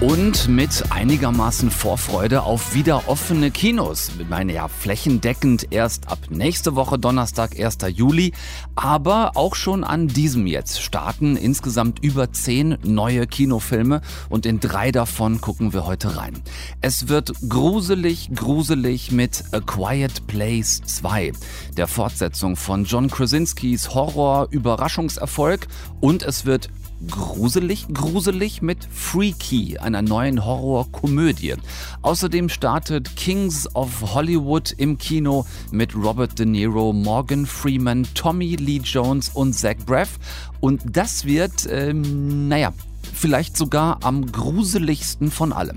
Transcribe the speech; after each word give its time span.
Und 0.00 0.46
mit 0.46 0.84
einigermaßen 0.90 1.72
Vorfreude 1.72 2.44
auf 2.44 2.72
wieder 2.72 3.08
offene 3.08 3.50
Kinos. 3.50 4.12
Ich 4.16 4.28
meine 4.28 4.52
ja 4.52 4.68
flächendeckend 4.68 5.72
erst 5.72 6.06
ab 6.06 6.20
nächste 6.30 6.76
Woche 6.76 7.00
Donnerstag, 7.00 7.58
1. 7.58 7.78
Juli. 7.96 8.32
Aber 8.76 9.32
auch 9.34 9.56
schon 9.56 9.82
an 9.82 10.06
diesem 10.06 10.46
jetzt 10.46 10.80
starten 10.80 11.36
insgesamt 11.36 11.98
über 11.98 12.30
zehn 12.30 12.78
neue 12.84 13.26
Kinofilme 13.26 14.00
und 14.28 14.46
in 14.46 14.60
drei 14.60 14.92
davon 14.92 15.40
gucken 15.40 15.72
wir 15.72 15.84
heute 15.84 16.16
rein. 16.16 16.44
Es 16.80 17.08
wird 17.08 17.32
gruselig, 17.48 18.30
gruselig 18.32 19.10
mit 19.10 19.42
A 19.50 19.58
Quiet 19.58 20.28
Place 20.28 20.80
2, 20.80 21.32
der 21.76 21.88
Fortsetzung 21.88 22.54
von 22.54 22.84
John 22.84 23.10
Krasinskis 23.10 23.92
Horror-Überraschungserfolg 23.94 25.66
und 26.00 26.22
es 26.22 26.46
wird 26.46 26.68
gruselig, 27.06 27.86
gruselig 27.92 28.62
mit 28.62 28.88
Freaky, 28.90 29.78
einer 29.78 30.02
neuen 30.02 30.44
Horrorkomödie. 30.44 31.54
Außerdem 32.02 32.48
startet 32.48 33.14
Kings 33.16 33.68
of 33.74 34.14
Hollywood 34.14 34.72
im 34.72 34.98
Kino 34.98 35.46
mit 35.70 35.94
Robert 35.94 36.38
De 36.38 36.46
Niro, 36.46 36.92
Morgan 36.92 37.46
Freeman, 37.46 38.06
Tommy 38.14 38.56
Lee 38.56 38.80
Jones 38.82 39.28
und 39.28 39.52
Zach 39.52 39.76
Braff. 39.86 40.18
Und 40.60 40.82
das 40.84 41.24
wird, 41.24 41.68
ähm, 41.70 42.48
naja, 42.48 42.72
vielleicht 43.14 43.56
sogar 43.56 43.98
am 44.02 44.30
gruseligsten 44.30 45.30
von 45.30 45.52
allem. 45.52 45.76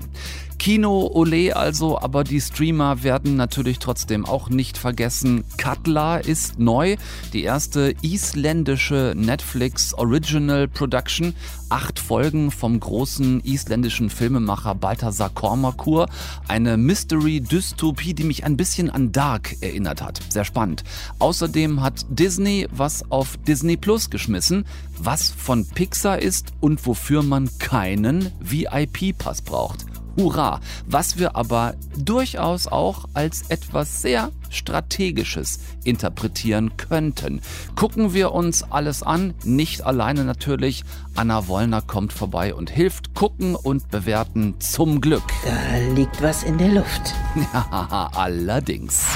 Kino, 0.62 1.10
Ole 1.12 1.56
also, 1.56 1.98
aber 1.98 2.22
die 2.22 2.40
Streamer 2.40 3.02
werden 3.02 3.34
natürlich 3.34 3.80
trotzdem 3.80 4.24
auch 4.24 4.48
nicht 4.48 4.78
vergessen. 4.78 5.42
Katla 5.56 6.18
ist 6.18 6.60
neu, 6.60 6.94
die 7.32 7.42
erste 7.42 7.96
isländische 8.00 9.12
Netflix 9.16 9.92
Original 9.92 10.68
Production. 10.68 11.34
Acht 11.68 11.98
Folgen 11.98 12.52
vom 12.52 12.78
großen 12.78 13.40
isländischen 13.42 14.08
Filmemacher 14.08 14.76
Balthasar 14.76 15.30
Kormakur. 15.30 16.08
Eine 16.46 16.76
Mystery-Dystopie, 16.76 18.14
die 18.14 18.22
mich 18.22 18.44
ein 18.44 18.56
bisschen 18.56 18.88
an 18.88 19.10
Dark 19.10 19.56
erinnert 19.62 20.00
hat. 20.00 20.20
Sehr 20.28 20.44
spannend. 20.44 20.84
Außerdem 21.18 21.82
hat 21.82 22.06
Disney 22.08 22.68
was 22.70 23.10
auf 23.10 23.36
Disney 23.48 23.76
Plus 23.76 24.10
geschmissen, 24.10 24.64
was 24.96 25.28
von 25.28 25.66
Pixar 25.66 26.22
ist 26.22 26.52
und 26.60 26.86
wofür 26.86 27.24
man 27.24 27.50
keinen 27.58 28.30
VIP-Pass 28.38 29.42
braucht. 29.42 29.91
Hurra! 30.16 30.60
Was 30.86 31.18
wir 31.18 31.36
aber 31.36 31.74
durchaus 31.96 32.66
auch 32.66 33.06
als 33.14 33.42
etwas 33.50 34.02
sehr 34.02 34.30
Strategisches 34.52 35.60
interpretieren 35.84 36.76
könnten. 36.76 37.40
Gucken 37.74 38.12
wir 38.14 38.32
uns 38.32 38.62
alles 38.62 39.02
an, 39.02 39.34
nicht 39.44 39.82
alleine 39.82 40.24
natürlich. 40.24 40.84
Anna 41.14 41.48
Wollner 41.48 41.82
kommt 41.82 42.12
vorbei 42.12 42.54
und 42.54 42.70
hilft 42.70 43.14
gucken 43.14 43.54
und 43.54 43.90
bewerten 43.90 44.60
zum 44.60 45.00
Glück. 45.00 45.22
Da 45.44 45.78
liegt 45.94 46.22
was 46.22 46.42
in 46.42 46.58
der 46.58 46.68
Luft. 46.68 47.14
Ja, 47.52 48.10
allerdings. 48.14 49.06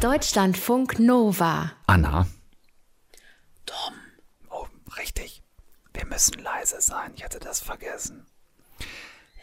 Deutschlandfunk 0.00 0.98
Nova. 0.98 1.72
Anna. 1.86 2.26
Tom. 3.64 3.94
Oh, 4.50 4.66
richtig. 4.98 5.42
Wir 5.92 6.06
müssen 6.06 6.42
leise 6.42 6.80
sein. 6.80 7.12
Ich 7.16 7.24
hatte 7.24 7.40
das 7.40 7.60
vergessen. 7.60 8.26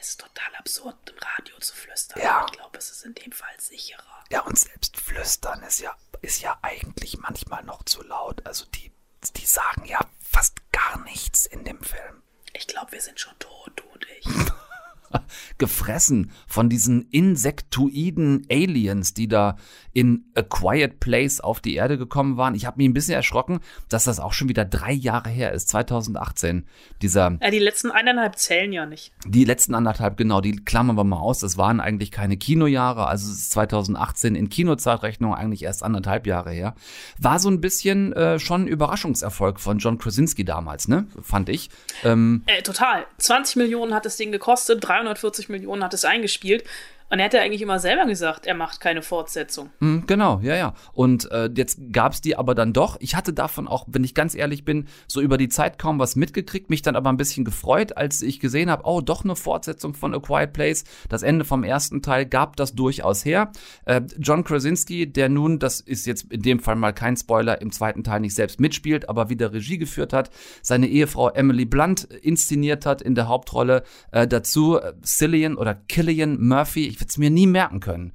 Es 0.04 0.10
ist 0.10 0.20
total 0.20 0.54
absurd, 0.56 0.98
im 1.10 1.18
Radio 1.18 1.58
zu 1.60 1.74
flüstern. 1.74 2.22
Ja. 2.22 2.46
Ich 2.46 2.58
glaube, 2.58 2.78
es 2.78 2.92
ist 2.92 3.06
in 3.06 3.14
dem 3.14 3.32
Fall 3.32 3.58
sicherer. 3.58 4.26
Ja, 4.30 4.42
und 4.42 4.60
selbst 4.60 4.98
flüstern 4.98 5.64
ist 5.64 5.80
ja, 5.80 5.96
ist 6.22 6.42
ja 6.42 6.60
eigentlich 6.62 7.18
manchmal 7.20 7.64
noch 7.64 7.84
zu 7.86 8.04
laut. 8.04 8.46
Also 8.46 8.66
die, 8.66 8.92
die 9.38 9.46
sagen 9.46 9.86
ja 9.86 10.02
fast 10.20 10.58
gar 10.74 11.00
nichts 11.06 11.46
in 11.46 11.64
dem 11.64 11.82
Film. 11.82 12.22
Ich 12.52 12.68
glaube, 12.68 12.92
wir 12.92 13.02
sind 13.02 13.18
schon 13.18 13.40
tot, 13.40 13.72
du. 13.78 13.93
Gefressen 15.58 16.32
von 16.48 16.70
diesen 16.70 17.08
insektoiden 17.58 18.46
Aliens, 18.52 19.14
die 19.14 19.28
da 19.28 19.56
in 19.94 20.26
A 20.36 20.42
Quiet 20.42 21.00
Place 21.00 21.40
auf 21.40 21.60
die 21.62 21.76
Erde 21.76 21.98
gekommen 21.98 22.38
waren. 22.38 22.56
Ich 22.56 22.66
habe 22.66 22.78
mich 22.78 22.88
ein 22.90 22.94
bisschen 22.94 23.14
erschrocken, 23.16 23.60
dass 23.90 24.06
das 24.06 24.20
auch 24.20 24.34
schon 24.34 24.50
wieder 24.50 24.66
drei 24.66 24.92
Jahre 24.92 25.30
her 25.30 25.52
ist, 25.52 25.70
2018. 25.70 26.66
Dieser, 27.02 27.38
Ja, 27.42 27.52
die 27.52 27.60
letzten 27.60 27.92
eineinhalb 27.92 28.38
zählen 28.38 28.74
ja 28.74 28.86
nicht. 28.86 29.12
die 29.26 29.46
letzten 29.46 29.76
anderthalb, 29.76 30.18
genau, 30.18 30.42
die 30.42 30.56
klammern 30.56 30.96
wir 30.96 31.04
mal 31.04 31.18
aus. 31.20 31.40
Das 31.40 31.58
waren 31.58 31.80
eigentlich 31.80 32.12
keine 32.12 32.38
Kinojahre, 32.38 33.08
also 33.08 33.30
es 33.32 33.38
ist 33.38 33.52
2018 33.52 34.36
in 34.36 34.50
Kinozeitrechnung 34.50 35.34
eigentlich 35.34 35.64
erst 35.64 35.84
anderthalb 35.84 36.26
Jahre 36.28 36.52
her. 36.52 36.76
War 37.20 37.40
so 37.40 37.50
ein 37.50 37.62
bisschen 37.62 38.14
äh, 38.14 38.40
schon 38.40 38.64
ein 38.64 38.68
Überraschungserfolg 38.68 39.60
von 39.60 39.78
John 39.78 39.98
Krasinski 39.98 40.44
damals, 40.46 40.88
ne? 40.88 41.08
Fand 41.22 41.50
ich. 41.50 41.70
Ähm, 42.04 42.44
Äh, 42.48 42.62
total. 42.64 43.06
20 43.20 43.58
Millionen 43.58 43.94
hat 43.94 44.06
das 44.06 44.18
Ding 44.18 44.32
gekostet, 44.32 44.84
340 44.84 45.43
Millionen 45.50 45.84
hat 45.84 45.94
es 45.94 46.06
eingespielt. 46.06 46.64
Und 47.14 47.20
er 47.20 47.26
hätte 47.26 47.40
eigentlich 47.42 47.62
immer 47.62 47.78
selber 47.78 48.08
gesagt, 48.08 48.48
er 48.48 48.56
macht 48.56 48.80
keine 48.80 49.04
Fortsetzung. 49.04 49.70
Mm, 49.80 50.00
Genau, 50.08 50.40
ja, 50.42 50.56
ja. 50.56 50.74
Und 50.94 51.32
äh, 51.32 51.48
jetzt 51.56 51.80
gab's 51.92 52.22
die 52.22 52.36
aber 52.36 52.56
dann 52.56 52.74
doch. 52.74 52.98
Ich 53.02 53.16
hatte 53.16 53.34
davon 53.34 53.68
auch, 53.68 53.86
wenn 53.88 54.04
ich 54.04 54.16
ganz 54.16 54.34
ehrlich 54.34 54.66
bin, 54.66 54.88
so 55.08 55.22
über 55.22 55.38
die 55.38 55.48
Zeit 55.48 55.78
kaum 55.78 56.00
was 56.00 56.16
mitgekriegt, 56.16 56.72
mich 56.72 56.82
dann 56.82 56.96
aber 56.96 57.12
ein 57.12 57.18
bisschen 57.18 57.46
gefreut, 57.46 57.96
als 57.96 58.24
ich 58.24 58.40
gesehen 58.40 58.72
habe, 58.72 58.86
oh, 58.88 59.00
doch 59.00 59.24
eine 59.24 59.36
Fortsetzung 59.36 59.94
von 59.94 60.16
A 60.16 60.20
Quiet 60.20 60.54
Place. 60.54 60.86
Das 61.08 61.22
Ende 61.22 61.46
vom 61.46 61.64
ersten 61.64 62.02
Teil 62.02 62.26
gab 62.26 62.56
das 62.56 62.74
durchaus 62.74 63.24
her. 63.24 63.52
Äh, 63.86 64.02
John 64.18 64.44
Krasinski, 64.44 65.06
der 65.06 65.30
nun, 65.30 65.60
das 65.60 65.82
ist 65.82 66.08
jetzt 66.08 66.32
in 66.32 66.42
dem 66.42 66.60
Fall 66.60 66.78
mal 66.78 66.94
kein 66.94 67.16
Spoiler, 67.16 67.62
im 67.62 67.72
zweiten 67.72 68.04
Teil 68.04 68.22
nicht 68.22 68.34
selbst 68.34 68.60
mitspielt, 68.60 69.08
aber 69.08 69.30
wieder 69.30 69.54
Regie 69.54 69.78
geführt 69.78 70.14
hat, 70.14 70.32
seine 70.64 70.88
Ehefrau 70.88 71.30
Emily 71.30 71.66
Blunt 71.66 72.06
inszeniert 72.06 72.88
hat 72.88 73.04
in 73.04 73.14
der 73.14 73.28
Hauptrolle. 73.28 73.84
Äh, 74.12 74.28
dazu 74.28 74.80
äh, 74.80 74.94
Cillian 75.04 75.58
oder 75.58 75.76
Killian 75.76 76.42
Murphy, 76.42 76.88
ich 76.88 77.03
werde 77.04 77.10
es 77.10 77.18
mir 77.18 77.30
nie 77.30 77.48
merken 77.48 77.80
können. 77.80 78.14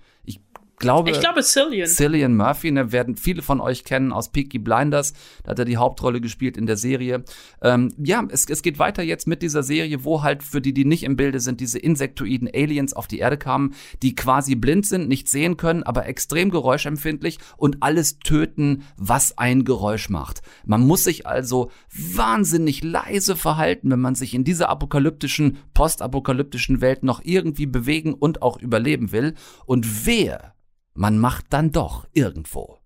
Ich 0.79 0.81
glaube, 0.81 1.11
Ich 1.11 1.19
glaube, 1.19 1.43
Cillian. 1.43 1.89
Cillian 1.89 2.37
Murphy, 2.37 2.71
ne, 2.71 2.93
werden 2.93 3.17
viele 3.17 3.43
von 3.43 3.61
euch 3.61 3.83
kennen 3.83 4.13
aus 4.13 4.31
Peaky 4.31 4.61
Blinders. 4.61 5.13
Da 5.43 5.51
hat 5.51 5.59
er 5.59 5.65
die 5.65 5.77
Hauptrolle 5.77 6.21
gespielt 6.21 6.57
in 6.57 6.67
der 6.67 6.77
Serie. 6.77 7.25
Ähm, 7.61 7.93
ja, 7.99 8.25
es, 8.31 8.49
es 8.49 8.63
geht 8.63 8.79
weiter 8.79 9.03
jetzt 9.03 9.27
mit 9.27 9.43
dieser 9.43 9.65
Serie, 9.65 10.05
wo 10.05 10.23
halt 10.23 10.45
für 10.45 10.61
die, 10.61 10.73
die 10.73 10.85
nicht 10.85 11.03
im 11.03 11.17
Bilde 11.17 11.41
sind, 11.41 11.61
diese 11.61 11.81
insektoiden 11.81 12.49
Aliens 12.55 12.93
auf 12.93 13.09
die 13.09 13.19
Erde 13.19 13.39
kamen, 13.39 13.75
die 14.03 14.15
quasi 14.15 14.55
blind 14.55 14.87
sind, 14.87 15.09
nicht 15.09 15.29
sehen 15.29 15.57
können, 15.57 15.83
aber 15.83 16.07
extrem 16.07 16.51
geräuschempfindlich 16.51 17.39
und 17.57 17.79
alles 17.81 18.21
töten, 18.21 18.85
was 18.97 19.37
ein 19.37 19.65
Geräusch 19.65 20.09
macht. 20.11 20.43
Man 20.65 20.87
muss 20.87 21.03
sich 21.03 21.27
also 21.27 21.73
wahnsinnig 21.93 22.85
leise 22.85 23.35
verhalten, 23.35 23.91
wenn 23.91 24.01
man 24.01 24.15
sich 24.15 24.33
in 24.33 24.45
dieser 24.45 24.69
apokalyptischen, 24.69 25.59
postapokalyptischen 25.75 26.81
Welt 26.81 27.03
noch 27.03 27.21
irgendwie 27.25 27.67
bewegen 27.67 28.15
und 28.15 28.43
auch 28.43 28.61
überleben 28.61 29.11
will. 29.11 29.35
Und 29.67 30.07
wer 30.07 30.55
man 30.99 31.17
macht 31.17 31.47
dann 31.51 31.71
doch 31.71 32.09
irgendwo 32.13 32.81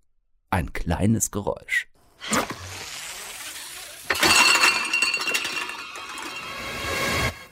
ein 0.51 0.71
kleines 0.71 1.31
Geräusch. 1.31 1.87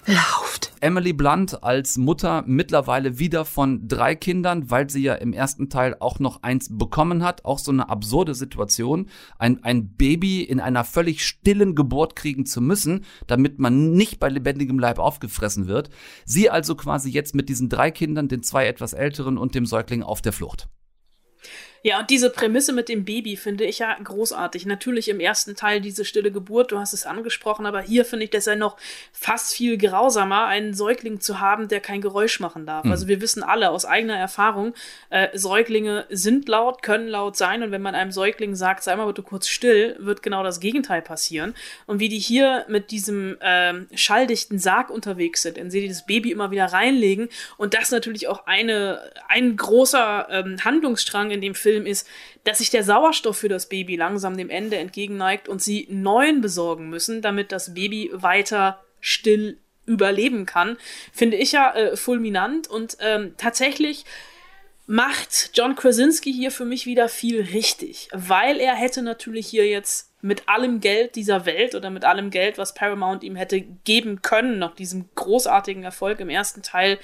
Lauft. 0.05 0.50
Emily 0.81 1.13
Blunt 1.13 1.63
als 1.63 1.97
Mutter 1.97 2.43
mittlerweile 2.47 3.19
wieder 3.19 3.45
von 3.45 3.87
drei 3.87 4.15
Kindern, 4.15 4.71
weil 4.71 4.89
sie 4.89 5.03
ja 5.03 5.13
im 5.13 5.31
ersten 5.31 5.69
Teil 5.69 5.95
auch 5.99 6.17
noch 6.19 6.41
eins 6.41 6.75
bekommen 6.75 7.23
hat. 7.23 7.45
Auch 7.45 7.59
so 7.59 7.71
eine 7.71 7.89
absurde 7.89 8.33
Situation, 8.33 9.07
ein, 9.37 9.63
ein 9.63 9.95
Baby 9.95 10.41
in 10.41 10.59
einer 10.59 10.83
völlig 10.83 11.23
stillen 11.25 11.75
Geburt 11.75 12.15
kriegen 12.15 12.47
zu 12.47 12.61
müssen, 12.61 13.05
damit 13.27 13.59
man 13.59 13.91
nicht 13.91 14.19
bei 14.19 14.29
lebendigem 14.29 14.79
Leib 14.79 14.97
aufgefressen 14.97 15.67
wird. 15.67 15.91
Sie 16.25 16.49
also 16.49 16.75
quasi 16.75 17.11
jetzt 17.11 17.35
mit 17.35 17.47
diesen 17.47 17.69
drei 17.69 17.91
Kindern, 17.91 18.27
den 18.27 18.41
zwei 18.41 18.65
etwas 18.65 18.93
älteren 18.93 19.37
und 19.37 19.53
dem 19.53 19.67
Säugling 19.67 20.01
auf 20.01 20.21
der 20.21 20.33
Flucht. 20.33 20.67
Ja, 21.83 21.99
und 21.99 22.11
diese 22.11 22.29
Prämisse 22.29 22.73
mit 22.73 22.89
dem 22.89 23.05
Baby 23.05 23.35
finde 23.35 23.63
ich 23.65 23.79
ja 23.79 23.97
großartig. 24.03 24.67
Natürlich 24.67 25.09
im 25.09 25.19
ersten 25.19 25.55
Teil 25.55 25.81
diese 25.81 26.05
stille 26.05 26.31
Geburt, 26.31 26.71
du 26.71 26.77
hast 26.77 26.93
es 26.93 27.07
angesprochen, 27.07 27.65
aber 27.65 27.81
hier 27.81 28.05
finde 28.05 28.25
ich 28.25 28.29
das 28.29 28.45
ja 28.45 28.55
noch 28.55 28.77
fast 29.11 29.55
viel 29.55 29.79
grausamer, 29.79 30.45
einen 30.45 30.75
Säugling 30.75 31.21
zu 31.21 31.39
haben, 31.39 31.69
der 31.69 31.79
kein 31.79 32.01
Geräusch 32.01 32.39
machen 32.39 32.67
darf. 32.67 32.85
Also 32.85 33.07
wir 33.07 33.19
wissen 33.19 33.41
alle 33.41 33.71
aus 33.71 33.85
eigener 33.85 34.15
Erfahrung, 34.15 34.75
äh, 35.09 35.35
Säuglinge 35.35 36.05
sind 36.09 36.47
laut, 36.47 36.83
können 36.83 37.07
laut 37.07 37.35
sein 37.35 37.63
und 37.63 37.71
wenn 37.71 37.81
man 37.81 37.95
einem 37.95 38.11
Säugling 38.11 38.53
sagt, 38.53 38.83
sei 38.83 38.95
mal 38.95 39.07
bitte 39.07 39.23
kurz 39.23 39.47
still, 39.47 39.95
wird 39.99 40.21
genau 40.21 40.43
das 40.43 40.59
Gegenteil 40.59 41.01
passieren. 41.01 41.55
Und 41.87 41.99
wie 41.99 42.09
die 42.09 42.19
hier 42.19 42.63
mit 42.67 42.91
diesem 42.91 43.37
ähm, 43.41 43.87
schalldichten 43.95 44.59
Sarg 44.59 44.91
unterwegs 44.91 45.41
sind, 45.41 45.57
in 45.57 45.71
sie 45.71 45.87
das 45.87 46.05
Baby 46.05 46.31
immer 46.31 46.51
wieder 46.51 46.65
reinlegen 46.65 47.29
und 47.57 47.73
das 47.73 47.89
natürlich 47.89 48.27
auch 48.27 48.45
eine, 48.45 48.99
ein 49.27 49.55
großer 49.57 50.27
ähm, 50.29 50.63
Handlungsstrang 50.63 51.31
in 51.31 51.41
dem 51.41 51.55
Film 51.55 51.70
ist, 51.73 52.07
dass 52.43 52.59
sich 52.59 52.69
der 52.69 52.83
Sauerstoff 52.83 53.37
für 53.37 53.49
das 53.49 53.69
Baby 53.69 53.95
langsam 53.95 54.37
dem 54.37 54.49
Ende 54.49 54.77
entgegenneigt 54.77 55.49
und 55.49 55.61
sie 55.61 55.87
neuen 55.89 56.41
besorgen 56.41 56.89
müssen, 56.89 57.21
damit 57.21 57.51
das 57.51 57.73
Baby 57.73 58.09
weiter 58.13 58.83
still 58.99 59.57
überleben 59.85 60.45
kann, 60.45 60.77
finde 61.11 61.37
ich 61.37 61.51
ja 61.51 61.73
äh, 61.73 61.97
fulminant. 61.97 62.67
Und 62.67 62.97
ähm, 62.99 63.33
tatsächlich 63.37 64.05
macht 64.85 65.51
John 65.53 65.75
Krasinski 65.75 66.33
hier 66.33 66.51
für 66.51 66.65
mich 66.65 66.85
wieder 66.85 67.09
viel 67.09 67.41
richtig, 67.41 68.09
weil 68.11 68.59
er 68.59 68.75
hätte 68.75 69.01
natürlich 69.01 69.47
hier 69.47 69.67
jetzt 69.67 70.11
mit 70.21 70.47
allem 70.49 70.81
Geld 70.81 71.15
dieser 71.15 71.45
Welt 71.45 71.75
oder 71.75 71.89
mit 71.89 72.05
allem 72.05 72.29
Geld, 72.29 72.57
was 72.57 72.73
Paramount 72.73 73.23
ihm 73.23 73.35
hätte 73.35 73.61
geben 73.61 74.21
können, 74.21 74.59
nach 74.59 74.75
diesem 74.75 75.09
großartigen 75.15 75.83
Erfolg 75.83 76.19
im 76.19 76.29
ersten 76.29 76.61
Teil, 76.61 76.99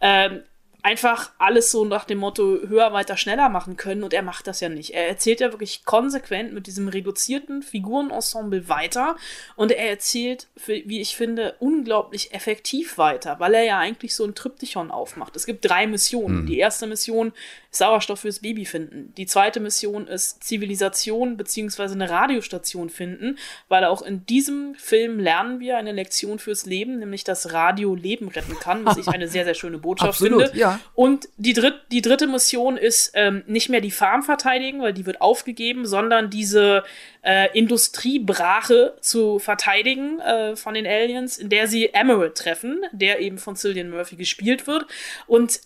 ähm, 0.00 0.42
einfach 0.82 1.32
alles 1.38 1.70
so 1.70 1.84
nach 1.84 2.04
dem 2.04 2.18
Motto 2.18 2.58
höher, 2.66 2.92
weiter, 2.92 3.16
schneller 3.16 3.48
machen 3.48 3.76
können 3.76 4.04
und 4.04 4.12
er 4.12 4.22
macht 4.22 4.46
das 4.46 4.60
ja 4.60 4.68
nicht. 4.68 4.90
Er 4.90 5.08
erzählt 5.08 5.40
ja 5.40 5.52
wirklich 5.52 5.84
konsequent 5.84 6.52
mit 6.52 6.66
diesem 6.66 6.88
reduzierten 6.88 7.62
Figurenensemble 7.62 8.68
weiter 8.68 9.16
und 9.56 9.72
er 9.72 9.90
erzählt, 9.90 10.46
wie 10.66 11.00
ich 11.00 11.16
finde, 11.16 11.56
unglaublich 11.58 12.32
effektiv 12.32 12.98
weiter, 12.98 13.40
weil 13.40 13.54
er 13.54 13.64
ja 13.64 13.78
eigentlich 13.78 14.14
so 14.14 14.24
ein 14.24 14.34
Triptychon 14.34 14.90
aufmacht. 14.90 15.34
Es 15.36 15.46
gibt 15.46 15.68
drei 15.68 15.86
Missionen. 15.86 16.42
Mhm. 16.42 16.46
Die 16.46 16.58
erste 16.58 16.86
Mission 16.86 17.32
ist 17.70 17.78
Sauerstoff 17.78 18.20
fürs 18.20 18.40
Baby 18.40 18.64
finden. 18.64 19.12
Die 19.16 19.26
zweite 19.26 19.60
Mission 19.60 20.06
ist 20.06 20.42
Zivilisation 20.42 21.36
beziehungsweise 21.36 21.94
eine 21.94 22.08
Radiostation 22.08 22.90
finden, 22.90 23.38
weil 23.68 23.84
auch 23.84 24.02
in 24.02 24.24
diesem 24.26 24.74
Film 24.76 25.18
lernen 25.20 25.60
wir 25.60 25.76
eine 25.76 25.92
Lektion 25.92 26.38
fürs 26.38 26.66
Leben, 26.66 26.98
nämlich 26.98 27.24
dass 27.24 27.52
Radio 27.52 27.94
Leben 27.94 28.28
retten 28.28 28.58
kann, 28.58 28.84
was 28.84 28.96
ich 28.96 29.08
eine 29.08 29.28
sehr, 29.28 29.44
sehr 29.44 29.54
schöne 29.54 29.78
Botschaft 29.78 30.08
Absolut, 30.08 30.44
finde. 30.44 30.58
Ja. 30.58 30.75
Und 30.94 31.28
die, 31.36 31.52
dritt, 31.52 31.74
die 31.90 32.02
dritte 32.02 32.26
Mission 32.26 32.76
ist 32.76 33.12
ähm, 33.14 33.42
nicht 33.46 33.68
mehr 33.68 33.80
die 33.80 33.90
Farm 33.90 34.22
verteidigen, 34.22 34.80
weil 34.80 34.92
die 34.92 35.06
wird 35.06 35.20
aufgegeben, 35.20 35.86
sondern 35.86 36.30
diese 36.30 36.84
äh, 37.22 37.48
Industriebrache 37.56 38.96
zu 39.00 39.38
verteidigen 39.38 40.20
äh, 40.20 40.56
von 40.56 40.74
den 40.74 40.86
Aliens, 40.86 41.38
in 41.38 41.48
der 41.48 41.68
sie 41.68 41.92
Emerald 41.92 42.36
treffen, 42.36 42.82
der 42.92 43.20
eben 43.20 43.38
von 43.38 43.56
Cillian 43.56 43.90
Murphy 43.90 44.16
gespielt 44.16 44.66
wird. 44.66 44.86
Und 45.26 45.60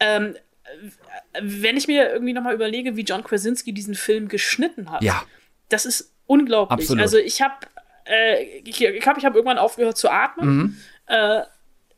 ähm, 0.00 0.34
wenn 1.40 1.76
ich 1.76 1.86
mir 1.86 2.10
irgendwie 2.12 2.32
nochmal 2.32 2.54
überlege, 2.54 2.96
wie 2.96 3.02
John 3.02 3.24
Krasinski 3.24 3.72
diesen 3.72 3.94
Film 3.94 4.28
geschnitten 4.28 4.90
hat, 4.90 5.02
ja. 5.02 5.22
das 5.68 5.86
ist 5.86 6.12
unglaublich. 6.26 6.80
Absolut. 6.80 7.02
Also 7.02 7.18
ich 7.18 7.42
habe 7.42 7.54
äh, 8.04 8.60
ich 8.64 8.76
glaube, 8.76 8.96
ich 8.96 9.06
habe 9.06 9.20
hab 9.20 9.34
irgendwann 9.34 9.58
aufgehört 9.58 9.96
zu 9.96 10.10
atmen. 10.10 10.48
Mhm. 10.48 10.76
Äh, 11.06 11.42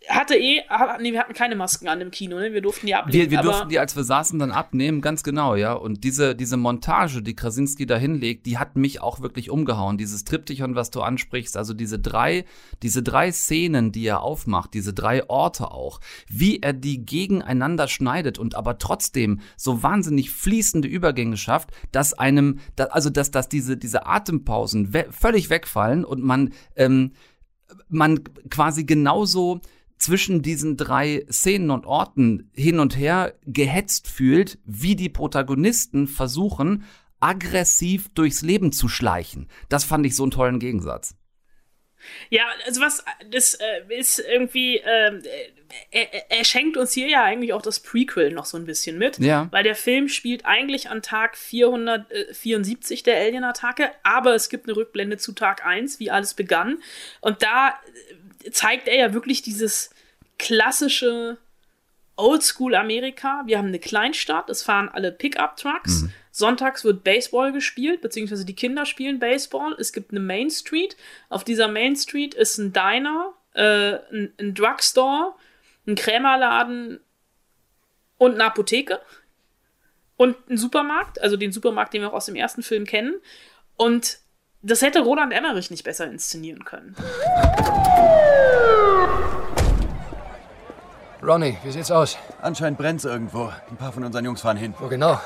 hatte 0.09 0.37
eh, 0.37 0.63
nee, 1.01 1.13
wir 1.13 1.21
hatten 1.21 1.35
keine 1.35 1.57
Masken 1.57 1.89
an 1.89 2.01
im 2.01 2.11
Kino, 2.11 2.39
ne? 2.39 2.53
Wir 2.53 2.61
durften 2.61 2.87
die 2.87 2.95
ablegen. 2.95 3.31
Wir, 3.31 3.39
wir 3.39 3.43
durften 3.43 3.69
die, 3.69 3.79
als 3.79 3.97
wir 3.97 4.05
saßen, 4.05 4.39
dann 4.39 4.53
abnehmen, 4.53 5.01
ganz 5.01 5.23
genau, 5.23 5.55
ja. 5.55 5.73
Und 5.73 6.05
diese, 6.05 6.35
diese 6.35 6.57
Montage, 6.57 7.23
die 7.23 7.35
Krasinski 7.35 7.87
da 7.87 7.97
hinlegt, 7.97 8.47
die 8.47 8.59
hat 8.59 8.77
mich 8.77 9.01
auch 9.01 9.21
wirklich 9.21 9.51
umgehauen. 9.51 9.99
Dieses 9.99 10.25
Triptychon, 10.25 10.75
was 10.75 10.91
du 10.91 11.01
ansprichst, 11.01 11.57
also 11.57 11.75
diese 11.75 11.99
drei, 11.99 12.45
diese 12.83 13.03
drei 13.03 13.33
Szenen, 13.33 13.93
die 13.93 14.07
er 14.07 14.23
aufmacht, 14.23 14.75
diese 14.75 14.93
drei 14.95 15.29
Orte 15.29 15.71
auch, 15.71 16.01
wie 16.29 16.61
er 16.61 16.73
die 16.73 17.05
gegeneinander 17.05 17.89
schneidet 17.89 18.39
und 18.39 18.55
aber 18.55 18.79
trotzdem 18.79 19.41
so 19.57 19.83
wahnsinnig 19.83 20.31
fließende 20.31 20.89
Übergänge 20.89 21.37
schafft, 21.37 21.71
dass 21.93 22.13
einem, 22.13 22.59
also 22.91 23.11
dass, 23.11 23.31
dass 23.31 23.49
diese, 23.49 23.77
diese 23.77 24.07
Atempausen 24.07 24.93
we 24.93 25.07
völlig 25.11 25.51
wegfallen 25.51 26.05
und 26.05 26.23
man, 26.23 26.53
ähm, 26.77 27.13
man 27.89 28.21
quasi 28.51 28.85
genauso 28.85 29.61
zwischen 30.05 30.43
diesen 30.43 30.77
drei 30.77 31.25
Szenen 31.31 31.71
und 31.71 31.87
Orten 31.87 32.51
hin 32.55 32.79
und 32.79 32.95
her 32.95 33.35
gehetzt 33.47 34.07
fühlt, 34.07 34.59
wie 34.67 34.97
die 34.97 35.09
Protagonisten 35.09 36.09
versuchen, 36.09 36.85
aggressiv 37.21 38.11
durchs 38.13 38.43
Leben 38.43 38.71
zu 38.71 38.89
schleichen. 38.89 39.49
Das 39.71 39.85
fand 39.85 40.05
ich 40.05 40.15
so 40.15 40.25
einen 40.25 40.31
tollen 40.31 40.59
Gegensatz. 40.59 41.17
Ja, 42.29 42.43
also 42.67 42.83
was, 42.83 43.03
das 43.31 43.55
äh, 43.55 43.81
ist 43.89 44.19
irgendwie, 44.19 44.77
äh, 44.77 45.23
er, 45.91 46.31
er, 46.31 46.45
schenkt 46.45 46.77
uns 46.77 46.93
hier 46.93 47.09
ja 47.09 47.25
eigentlich 47.25 47.55
auch 47.55 47.63
das 47.63 47.81
Prequel 47.81 48.31
noch 48.31 48.45
so 48.45 48.59
ein 48.59 48.67
bisschen 48.67 48.99
mit, 48.99 49.19
ja. 49.21 49.49
weil 49.53 49.65
der 49.65 49.75
Film 49.75 50.09
spielt 50.09 50.45
eigentlich 50.45 50.91
an 50.91 51.01
Tag 51.01 51.35
474 51.35 53.05
der 53.05 53.17
Alien-Attacke, 53.17 53.91
aber 54.03 54.35
es 54.35 54.51
gibt 54.51 54.69
eine 54.69 54.77
Rückblende 54.77 55.17
zu 55.17 55.33
Tag 55.33 55.65
1, 55.65 55.99
wie 55.99 56.11
alles 56.11 56.35
begann. 56.35 56.83
Und 57.23 57.43
da 57.43 57.81
zeigt 58.51 58.87
er 58.87 58.97
ja 58.97 59.15
wirklich 59.15 59.41
dieses 59.41 59.94
klassische 60.39 61.39
Oldschool-Amerika. 62.17 63.43
Wir 63.47 63.59
haben 63.59 63.69
eine 63.69 63.79
Kleinstadt, 63.79 64.49
es 64.49 64.63
fahren 64.63 64.89
alle 64.89 65.13
Pickup-Trucks. 65.13 66.03
Mhm. 66.03 66.13
Sonntags 66.31 66.85
wird 66.85 67.05
Baseball 67.05 67.53
gespielt, 67.53 68.01
beziehungsweise 68.01 68.45
die 68.45 68.55
Kinder 68.55 68.87
spielen 68.87 69.19
Baseball. 69.19 69.75
Es 69.79 69.93
gibt 69.93 70.11
eine 70.11 70.21
Main 70.21 70.51
Street. 70.51 70.97
Auf 71.29 71.45
dieser 71.45 71.69
Main 71.69 71.97
Street 71.97 72.35
ist 72.35 72.59
ein 72.59 72.73
Diner, 72.73 73.35
äh, 73.55 73.99
ein, 74.13 74.33
ein 74.39 74.55
Drugstore, 74.55 75.35
ein 75.87 75.95
Krämerladen 75.95 77.01
und 78.19 78.35
eine 78.35 78.45
Apotheke. 78.45 79.01
Und 80.17 80.37
ein 80.49 80.57
Supermarkt, 80.57 81.21
also 81.21 81.37
den 81.37 81.51
Supermarkt, 81.51 81.93
den 81.95 82.03
wir 82.03 82.11
auch 82.11 82.15
aus 82.15 82.27
dem 82.27 82.37
ersten 82.37 82.63
Film 82.63 82.85
kennen. 82.85 83.15
Und 83.77 84.19
das 84.63 84.83
hätte 84.83 85.01
Roland 85.01 85.33
Emmerich 85.33 85.71
nicht 85.71 85.85
besser 85.85 86.07
inszenieren 86.07 86.65
können. 86.65 86.95
Ronny, 91.27 91.57
wie 91.65 91.71
sieht's 91.71 91.91
aus? 91.91 92.19
Anscheinend 92.43 92.79
brennt's 92.79 93.07
irgendwo. 93.07 93.51
Ein 93.71 93.79
paar 93.79 93.93
von 93.93 94.05
unseren 94.05 94.27
Jungs 94.27 94.43
fahren 94.43 94.59
hin. 94.59 94.75
Wo 94.79 94.89
genau? 94.89 95.19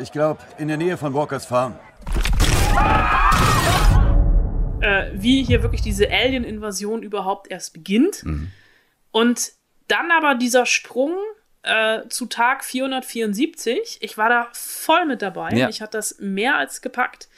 Ich 0.00 0.12
glaube, 0.12 0.40
in 0.58 0.68
der 0.68 0.76
Nähe 0.76 0.96
von 0.96 1.12
Walkers 1.12 1.44
Farm. 1.44 1.76
Äh, 4.80 5.10
wie 5.12 5.42
hier 5.42 5.64
wirklich 5.64 5.82
diese 5.82 6.08
Alien-Invasion 6.08 7.02
überhaupt 7.02 7.50
erst 7.50 7.72
beginnt. 7.72 8.22
Mhm. 8.22 8.52
Und 9.10 9.50
dann 9.88 10.12
aber 10.12 10.36
dieser 10.36 10.66
Sprung 10.66 11.16
äh, 11.62 12.06
zu 12.08 12.26
Tag 12.26 12.64
474. 12.64 13.98
Ich 14.02 14.16
war 14.16 14.28
da 14.28 14.46
voll 14.52 15.04
mit 15.04 15.20
dabei. 15.20 15.50
Ja. 15.50 15.66
Mich 15.66 15.82
hat 15.82 15.94
das 15.94 16.16
mehr 16.20 16.56
als 16.58 16.80
gepackt. 16.80 17.28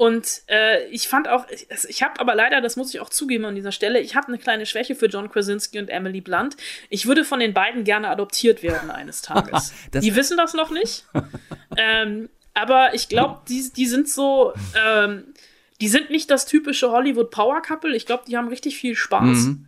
Und 0.00 0.44
äh, 0.46 0.86
ich 0.86 1.08
fand 1.08 1.28
auch, 1.28 1.44
ich, 1.50 1.66
ich 1.86 2.02
habe 2.02 2.18
aber 2.20 2.34
leider, 2.34 2.62
das 2.62 2.76
muss 2.76 2.94
ich 2.94 3.00
auch 3.00 3.10
zugeben 3.10 3.44
an 3.44 3.54
dieser 3.54 3.70
Stelle, 3.70 4.00
ich 4.00 4.16
habe 4.16 4.28
eine 4.28 4.38
kleine 4.38 4.64
Schwäche 4.64 4.94
für 4.94 5.08
John 5.08 5.30
Krasinski 5.30 5.78
und 5.78 5.90
Emily 5.90 6.22
Blunt. 6.22 6.56
Ich 6.88 7.04
würde 7.04 7.22
von 7.22 7.38
den 7.38 7.52
beiden 7.52 7.84
gerne 7.84 8.08
adoptiert 8.08 8.62
werden 8.62 8.90
eines 8.90 9.20
Tages. 9.22 9.74
die 9.92 10.16
wissen 10.16 10.38
das 10.38 10.54
noch 10.54 10.70
nicht. 10.70 11.04
ähm, 11.76 12.30
aber 12.54 12.94
ich 12.94 13.10
glaube, 13.10 13.42
die, 13.50 13.70
die 13.76 13.84
sind 13.84 14.08
so, 14.08 14.54
ähm, 14.74 15.34
die 15.82 15.88
sind 15.88 16.08
nicht 16.08 16.30
das 16.30 16.46
typische 16.46 16.90
Hollywood 16.90 17.30
Power 17.30 17.60
Couple. 17.60 17.94
Ich 17.94 18.06
glaube, 18.06 18.24
die 18.26 18.38
haben 18.38 18.48
richtig 18.48 18.78
viel 18.78 18.96
Spaß. 18.96 19.48
Mhm. 19.48 19.66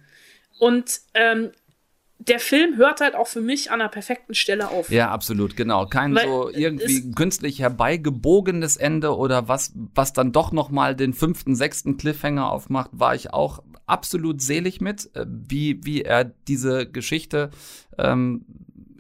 Und 0.59 1.01
ähm, 1.13 1.51
der 2.29 2.39
Film 2.39 2.77
hört 2.77 3.01
halt 3.01 3.15
auch 3.15 3.27
für 3.27 3.41
mich 3.41 3.71
an 3.71 3.81
einer 3.81 3.91
perfekten 3.91 4.35
Stelle 4.35 4.71
auf. 4.71 4.91
Ja, 4.91 5.11
absolut, 5.11 5.57
genau. 5.57 5.87
Kein 5.87 6.15
Weil 6.15 6.27
so 6.27 6.51
irgendwie 6.51 7.13
künstlich 7.13 7.59
herbeigebogenes 7.59 8.77
Ende 8.77 9.17
oder 9.17 9.49
was, 9.49 9.73
was 9.95 10.13
dann 10.13 10.33
doch 10.33 10.53
noch 10.53 10.71
mal 10.71 10.95
den 10.95 11.15
fünften, 11.15 11.57
sechsten 11.57 11.97
Cliffhanger 11.97 12.51
aufmacht, 12.51 12.91
war 12.93 13.15
ich 13.15 13.33
auch 13.33 13.63
absolut 13.87 14.41
selig 14.41 14.81
mit, 14.81 15.15
äh, 15.15 15.27
wie, 15.27 15.81
wie 15.85 16.03
er 16.03 16.25
diese 16.25 16.87
Geschichte 16.87 17.51
ähm, 17.99 18.45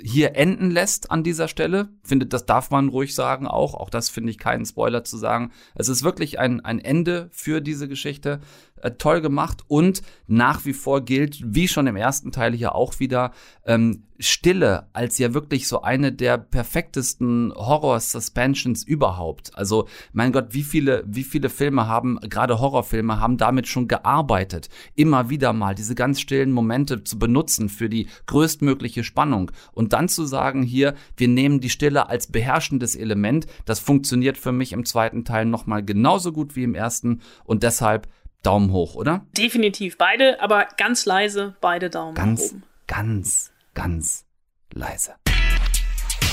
hier 0.03 0.35
enden 0.35 0.71
lässt 0.71 1.11
an 1.11 1.23
dieser 1.23 1.47
Stelle. 1.47 1.89
Finde, 2.03 2.27
das 2.27 2.45
darf 2.45 2.71
man 2.71 2.89
ruhig 2.89 3.15
sagen 3.15 3.47
auch. 3.47 3.75
Auch 3.75 3.91
das 3.91 4.11
finde 4.11 4.31
ich 4.31 4.39
keinen 4.39 4.67
Spoiler 4.67 5.05
zu 5.05 5.17
sagen. 5.17 5.53
Es 5.75 5.89
ist 5.89 6.03
wirklich 6.03 6.39
ein, 6.39 6.65
ein 6.65 6.81
Ende 6.81 7.29
für 7.31 7.61
diese 7.61 7.89
Geschichte. 7.89 8.41
Äh, 8.83 8.93
toll 8.99 9.21
gemacht 9.21 9.63
und 9.69 10.03
nach 10.27 10.65
wie 10.65 10.73
vor 10.73 11.05
gilt, 11.05 11.41
wie 11.45 11.69
schon 11.69 11.87
im 11.87 11.95
ersten 11.95 12.33
Teil 12.33 12.53
hier 12.53 12.75
auch 12.75 12.99
wieder, 12.99 13.31
ähm, 13.65 14.03
Stille 14.19 14.89
als 14.93 15.19
ja 15.19 15.35
wirklich 15.35 15.69
so 15.69 15.83
eine 15.83 16.13
der 16.13 16.39
perfektesten 16.39 17.53
Horror-Suspensions 17.55 18.85
überhaupt. 18.85 19.57
Also, 19.57 19.89
mein 20.13 20.33
Gott, 20.33 20.49
wie 20.51 20.63
viele, 20.63 21.05
wie 21.07 21.25
viele 21.25 21.49
Filme 21.49 21.87
haben, 21.87 22.19
gerade 22.21 22.61
Horrorfilme, 22.61 23.21
haben 23.21 23.37
damit 23.37 23.67
schon 23.69 23.89
gearbeitet, 23.89 24.69
immer 24.95 25.29
wieder 25.31 25.53
mal 25.53 25.75
diese 25.75 25.95
ganz 25.95 26.21
stillen 26.21 26.53
Momente 26.53 27.05
zu 27.05 27.19
benutzen 27.19 27.69
für 27.69 27.89
die 27.89 28.09
größtmögliche 28.27 29.05
Spannung. 29.05 29.51
Und 29.73 29.93
dann 29.93 30.09
zu 30.09 30.25
sagen, 30.25 30.63
hier, 30.63 30.95
wir 31.17 31.29
nehmen 31.29 31.61
die 31.61 31.71
Stille 31.71 32.09
als 32.09 32.29
beherrschendes 32.29 32.97
Element, 32.97 33.47
das 33.65 33.81
funktioniert 33.81 34.39
für 34.39 34.53
mich 34.53 34.73
im 34.73 34.85
zweiten 34.85 35.25
Teil 35.25 35.47
nochmal 35.47 35.85
genauso 35.85 36.33
gut 36.33 36.57
wie 36.57 36.65
im 36.65 36.75
ersten 36.75 37.21
und 37.45 37.63
deshalb 37.63 38.09
Daumen 38.43 38.73
hoch, 38.73 38.95
oder? 38.95 39.25
Definitiv. 39.37 39.99
Beide, 39.99 40.41
aber 40.41 40.67
ganz 40.77 41.07
leise, 41.07 41.55
beide 41.61 41.91
Daumen 41.91 42.15
ganz, 42.15 42.51
oben. 42.51 42.63
Ganz, 42.87 43.53
ganz 43.75 44.25
leise. 44.73 45.15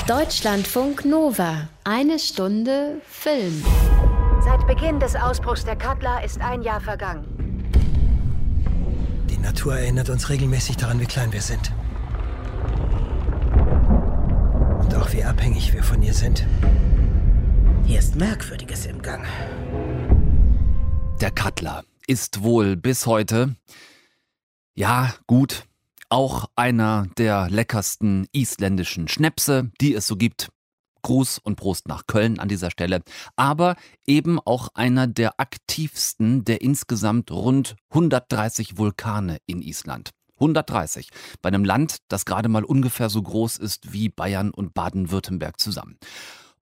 Deutschlandfunk 0.06 1.04
Nova. 1.04 1.68
Eine 1.84 2.18
Stunde 2.18 3.00
Film. 3.06 3.64
Seit 4.42 4.66
Beginn 4.66 4.98
des 4.98 5.14
Ausbruchs 5.14 5.64
der 5.64 5.76
Cutler 5.76 6.24
ist 6.24 6.40
ein 6.40 6.62
Jahr 6.62 6.80
vergangen. 6.80 7.26
Die 9.28 9.38
Natur 9.38 9.76
erinnert 9.76 10.10
uns 10.10 10.28
regelmäßig 10.28 10.78
daran, 10.78 10.98
wie 10.98 11.06
klein 11.06 11.32
wir 11.32 11.42
sind. 11.42 11.72
Und 14.80 14.94
auch 14.96 15.12
wie 15.12 15.22
abhängig 15.22 15.72
wir 15.72 15.84
von 15.84 16.02
ihr 16.02 16.14
sind. 16.14 16.44
Hier 17.84 17.98
ist 18.00 18.16
Merkwürdiges 18.16 18.86
im 18.86 19.00
Gang. 19.00 19.24
Der 21.20 21.30
Cutler 21.30 21.84
ist 22.10 22.42
wohl 22.42 22.74
bis 22.74 23.06
heute, 23.06 23.54
ja, 24.74 25.14
gut, 25.28 25.64
Auch 26.08 26.46
einer 26.56 27.06
der 27.16 27.48
leckersten 27.48 28.26
isländischen 28.32 29.06
Schnäpse, 29.06 29.70
die 29.80 29.94
es 29.94 30.08
so 30.08 30.16
gibt. 30.16 30.48
Gruß 31.02 31.38
und 31.38 31.54
Prost 31.54 31.86
nach 31.86 32.08
Köln 32.08 32.40
an 32.40 32.48
dieser 32.48 32.72
Stelle, 32.72 33.02
aber 33.36 33.76
eben 34.08 34.40
auch 34.40 34.70
einer 34.74 35.06
der 35.06 35.38
aktivsten 35.38 36.44
der 36.44 36.62
insgesamt 36.62 37.30
rund 37.30 37.76
130 37.90 38.76
Vulkane 38.76 39.38
in 39.46 39.62
Island. 39.62 40.10
130 40.34 41.10
bei 41.42 41.48
einem 41.48 41.64
Land, 41.64 41.98
das 42.08 42.24
gerade 42.24 42.48
mal 42.48 42.64
ungefähr 42.64 43.08
so 43.08 43.22
groß 43.22 43.56
ist 43.58 43.92
wie 43.92 44.08
Bayern 44.08 44.50
und 44.50 44.74
Baden-Württemberg 44.74 45.60
zusammen. 45.60 45.96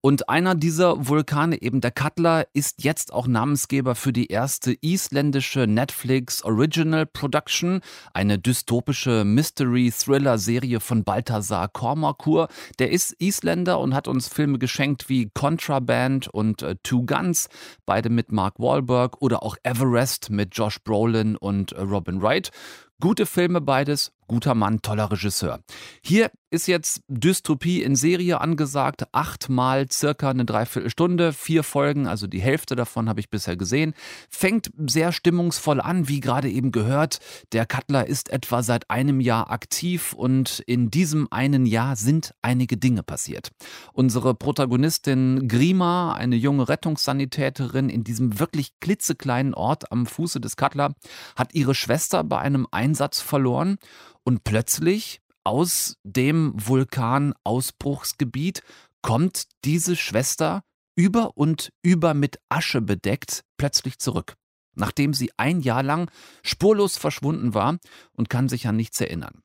Und 0.08 0.30
einer 0.30 0.54
dieser 0.54 1.06
Vulkane, 1.06 1.60
eben 1.60 1.82
der 1.82 1.90
Cutler, 1.90 2.46
ist 2.54 2.82
jetzt 2.82 3.12
auch 3.12 3.26
Namensgeber 3.26 3.94
für 3.94 4.10
die 4.10 4.28
erste 4.28 4.74
isländische 4.80 5.66
Netflix 5.66 6.42
Original 6.42 7.04
Production, 7.04 7.82
eine 8.14 8.38
dystopische 8.38 9.26
Mystery-Thriller-Serie 9.26 10.80
von 10.80 11.04
Balthasar 11.04 11.68
Kormakur. 11.68 12.48
Der 12.78 12.90
ist 12.90 13.16
Isländer 13.20 13.80
und 13.80 13.92
hat 13.94 14.08
uns 14.08 14.28
Filme 14.28 14.58
geschenkt 14.58 15.10
wie 15.10 15.28
Contraband 15.34 16.28
und 16.28 16.62
äh, 16.62 16.76
Two 16.82 17.04
Guns, 17.04 17.50
beide 17.84 18.08
mit 18.08 18.32
Mark 18.32 18.58
Wahlberg, 18.58 19.20
oder 19.20 19.42
auch 19.42 19.58
Everest 19.62 20.30
mit 20.30 20.56
Josh 20.56 20.82
Brolin 20.82 21.36
und 21.36 21.72
äh, 21.72 21.82
Robin 21.82 22.22
Wright. 22.22 22.50
Gute 22.98 23.26
Filme 23.26 23.60
beides, 23.60 24.12
guter 24.28 24.54
Mann, 24.54 24.82
toller 24.82 25.11
Regisseur. 25.11 25.61
Hier 26.02 26.30
ist 26.50 26.66
jetzt 26.66 27.02
Dystopie 27.08 27.82
in 27.82 27.94
Serie 27.94 28.40
angesagt, 28.40 29.04
achtmal 29.12 29.90
circa 29.90 30.30
eine 30.30 30.44
Dreiviertelstunde, 30.44 31.32
vier 31.32 31.62
Folgen, 31.62 32.06
also 32.06 32.26
die 32.26 32.40
Hälfte 32.40 32.76
davon 32.76 33.08
habe 33.08 33.20
ich 33.20 33.28
bisher 33.28 33.56
gesehen. 33.56 33.94
Fängt 34.30 34.70
sehr 34.87 35.12
stimmungsvoll 35.12 35.80
an, 35.80 36.08
wie 36.08 36.20
gerade 36.20 36.49
eben 36.49 36.73
gehört. 36.73 37.18
Der 37.52 37.66
Cutler 37.66 38.06
ist 38.06 38.30
etwa 38.30 38.62
seit 38.62 38.88
einem 38.90 39.20
Jahr 39.20 39.50
aktiv 39.50 40.12
und 40.12 40.61
in 40.66 40.90
diesem 40.90 41.28
einen 41.30 41.66
Jahr 41.66 41.97
sind 41.97 42.35
einige 42.40 42.76
Dinge 42.76 43.02
passiert. 43.02 43.50
Unsere 43.92 44.35
Protagonistin 44.35 45.49
Grima, 45.49 46.14
eine 46.14 46.37
junge 46.37 46.68
Rettungssanitäterin 46.68 47.90
in 47.90 48.04
diesem 48.04 48.38
wirklich 48.38 48.78
klitzekleinen 48.80 49.54
Ort 49.54 49.92
am 49.92 50.06
Fuße 50.06 50.40
des 50.40 50.56
Cutler, 50.56 50.94
hat 51.37 51.54
ihre 51.54 51.75
Schwester 51.75 52.25
bei 52.25 52.38
einem 52.38 52.66
Einsatz 52.70 53.20
verloren 53.20 53.78
und 54.28 54.44
plötzlich 54.44 55.23
aus 55.42 55.97
dem 56.02 56.52
Vulkanausbruchsgebiet 56.54 58.62
kommt 59.00 59.44
diese 59.64 59.97
Schwester 59.97 60.64
über 60.94 61.38
und 61.38 61.73
über 61.80 62.12
mit 62.12 62.38
Asche 62.50 62.82
bedeckt 62.82 63.47
plötzlich 63.56 63.99
zurück, 63.99 64.35
nachdem 64.75 65.14
sie 65.14 65.30
ein 65.38 65.62
Jahr 65.62 65.82
lang 65.82 66.11
spurlos 66.42 66.99
verschwunden 66.99 67.54
war 67.54 67.78
und 68.12 68.28
kann 68.28 68.50
sich 68.50 68.68
an 68.68 68.76
nichts 68.76 69.00
erinnern. 69.00 69.40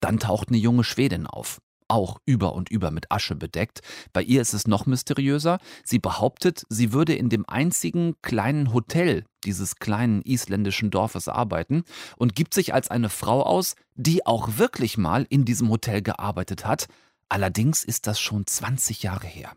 Dann 0.00 0.18
taucht 0.18 0.48
eine 0.48 0.56
junge 0.56 0.84
Schwedin 0.84 1.26
auf 1.26 1.60
auch 1.92 2.18
über 2.24 2.54
und 2.54 2.70
über 2.70 2.90
mit 2.90 3.12
Asche 3.12 3.36
bedeckt. 3.36 3.80
Bei 4.12 4.22
ihr 4.22 4.40
ist 4.40 4.54
es 4.54 4.66
noch 4.66 4.86
mysteriöser. 4.86 5.58
Sie 5.84 5.98
behauptet, 5.98 6.64
sie 6.70 6.92
würde 6.92 7.14
in 7.14 7.28
dem 7.28 7.44
einzigen 7.46 8.14
kleinen 8.22 8.72
Hotel 8.72 9.24
dieses 9.44 9.76
kleinen 9.76 10.22
isländischen 10.22 10.90
Dorfes 10.90 11.28
arbeiten 11.28 11.84
und 12.16 12.34
gibt 12.34 12.54
sich 12.54 12.72
als 12.72 12.90
eine 12.90 13.10
Frau 13.10 13.42
aus, 13.42 13.74
die 13.94 14.24
auch 14.24 14.56
wirklich 14.56 14.96
mal 14.96 15.26
in 15.28 15.44
diesem 15.44 15.68
Hotel 15.68 16.00
gearbeitet 16.00 16.64
hat. 16.64 16.86
Allerdings 17.28 17.84
ist 17.84 18.06
das 18.06 18.18
schon 18.18 18.46
20 18.46 19.02
Jahre 19.02 19.26
her. 19.26 19.52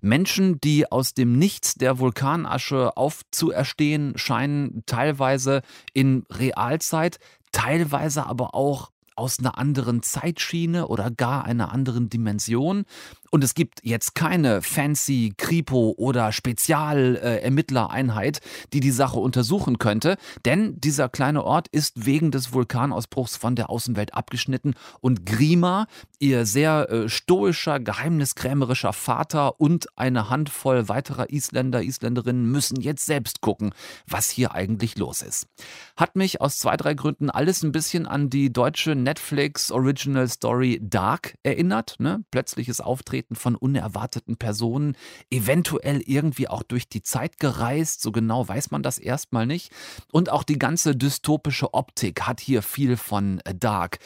Menschen, 0.00 0.60
die 0.60 0.90
aus 0.90 1.14
dem 1.14 1.38
Nichts 1.38 1.74
der 1.74 1.98
Vulkanasche 1.98 2.96
aufzuerstehen 2.96 4.14
scheinen, 4.16 4.82
teilweise 4.86 5.62
in 5.92 6.24
Realzeit, 6.30 7.18
teilweise 7.52 8.26
aber 8.26 8.54
auch 8.54 8.90
aus 9.20 9.38
einer 9.38 9.58
anderen 9.58 10.02
Zeitschiene 10.02 10.88
oder 10.88 11.10
gar 11.10 11.44
einer 11.44 11.72
anderen 11.72 12.08
Dimension. 12.08 12.86
Und 13.30 13.44
es 13.44 13.54
gibt 13.54 13.78
jetzt 13.84 14.16
keine 14.16 14.60
fancy 14.60 15.32
Kripo 15.36 15.94
oder 15.96 16.32
Spezialermittlereinheit, 16.32 18.38
äh, 18.38 18.40
die 18.72 18.80
die 18.80 18.90
Sache 18.90 19.20
untersuchen 19.20 19.78
könnte, 19.78 20.16
denn 20.44 20.80
dieser 20.80 21.08
kleine 21.08 21.44
Ort 21.44 21.68
ist 21.68 22.06
wegen 22.06 22.32
des 22.32 22.52
Vulkanausbruchs 22.52 23.36
von 23.36 23.54
der 23.54 23.70
Außenwelt 23.70 24.14
abgeschnitten 24.14 24.74
und 25.00 25.26
Grima, 25.26 25.86
ihr 26.18 26.44
sehr 26.44 26.90
äh, 26.90 27.08
stoischer, 27.08 27.78
geheimniskrämerischer 27.78 28.92
Vater 28.92 29.60
und 29.60 29.96
eine 29.96 30.28
Handvoll 30.28 30.88
weiterer 30.88 31.30
Isländer, 31.30 31.84
Isländerinnen 31.84 32.50
müssen 32.50 32.80
jetzt 32.80 33.06
selbst 33.06 33.40
gucken, 33.40 33.72
was 34.08 34.28
hier 34.28 34.54
eigentlich 34.54 34.98
los 34.98 35.22
ist. 35.22 35.46
Hat 35.96 36.16
mich 36.16 36.40
aus 36.40 36.58
zwei, 36.58 36.76
drei 36.76 36.94
Gründen 36.94 37.30
alles 37.30 37.62
ein 37.62 37.70
bisschen 37.70 38.06
an 38.06 38.28
die 38.28 38.52
deutsche 38.52 38.96
Netflix 38.96 39.70
Original 39.70 40.28
Story 40.28 40.80
Dark 40.82 41.34
erinnert, 41.44 41.94
ne? 42.00 42.24
Plötzliches 42.32 42.80
Auftreten 42.80 43.19
Auftreten 43.20 43.36
von 43.36 43.54
unerwarteten 43.54 44.36
Personen, 44.36 44.96
eventuell 45.30 46.00
irgendwie 46.00 46.48
auch 46.48 46.62
durch 46.62 46.88
die 46.88 47.02
Zeit 47.02 47.38
gereist, 47.38 48.00
so 48.00 48.12
genau 48.12 48.48
weiß 48.48 48.70
man 48.70 48.82
das 48.82 48.98
erstmal 48.98 49.46
nicht. 49.46 49.72
Und 50.10 50.30
auch 50.30 50.42
die 50.42 50.58
ganze 50.58 50.96
dystopische 50.96 51.74
Optik 51.74 52.22
hat 52.22 52.40
hier 52.40 52.62
viel 52.62 52.96
von 52.96 53.42
Dark. 53.58 53.98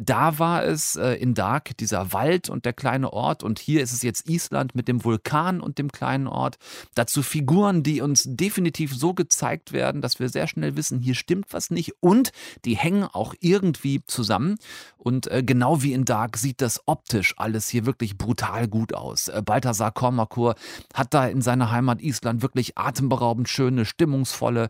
Da 0.00 0.38
war 0.38 0.64
es 0.64 0.94
äh, 0.94 1.14
in 1.14 1.34
Dark 1.34 1.76
dieser 1.76 2.12
Wald 2.12 2.48
und 2.48 2.64
der 2.64 2.72
kleine 2.72 3.12
Ort 3.12 3.42
und 3.42 3.58
hier 3.58 3.82
ist 3.82 3.92
es 3.92 4.02
jetzt 4.02 4.28
Island 4.28 4.76
mit 4.76 4.86
dem 4.86 5.04
Vulkan 5.04 5.60
und 5.60 5.78
dem 5.78 5.90
kleinen 5.90 6.28
Ort. 6.28 6.56
Dazu 6.94 7.24
Figuren, 7.24 7.82
die 7.82 8.00
uns 8.00 8.22
definitiv 8.24 8.94
so 8.94 9.12
gezeigt 9.12 9.72
werden, 9.72 10.00
dass 10.00 10.20
wir 10.20 10.28
sehr 10.28 10.46
schnell 10.46 10.76
wissen, 10.76 11.00
hier 11.00 11.16
stimmt 11.16 11.46
was 11.50 11.70
nicht 11.70 11.94
und 11.98 12.30
die 12.64 12.76
hängen 12.76 13.02
auch 13.02 13.34
irgendwie 13.40 14.00
zusammen. 14.06 14.58
Und 14.98 15.26
äh, 15.26 15.42
genau 15.42 15.82
wie 15.82 15.92
in 15.92 16.04
Dark 16.04 16.36
sieht 16.36 16.60
das 16.60 16.80
optisch 16.86 17.34
alles 17.36 17.68
hier 17.68 17.84
wirklich 17.84 18.16
brutal 18.16 18.68
gut 18.68 18.94
aus. 18.94 19.26
Äh, 19.26 19.42
Balthasar 19.44 19.90
Kormakur 19.90 20.54
hat 20.94 21.12
da 21.12 21.26
in 21.26 21.42
seiner 21.42 21.72
Heimat 21.72 22.02
Island 22.02 22.42
wirklich 22.42 22.78
atemberaubend 22.78 23.48
schöne, 23.48 23.84
stimmungsvolle, 23.84 24.68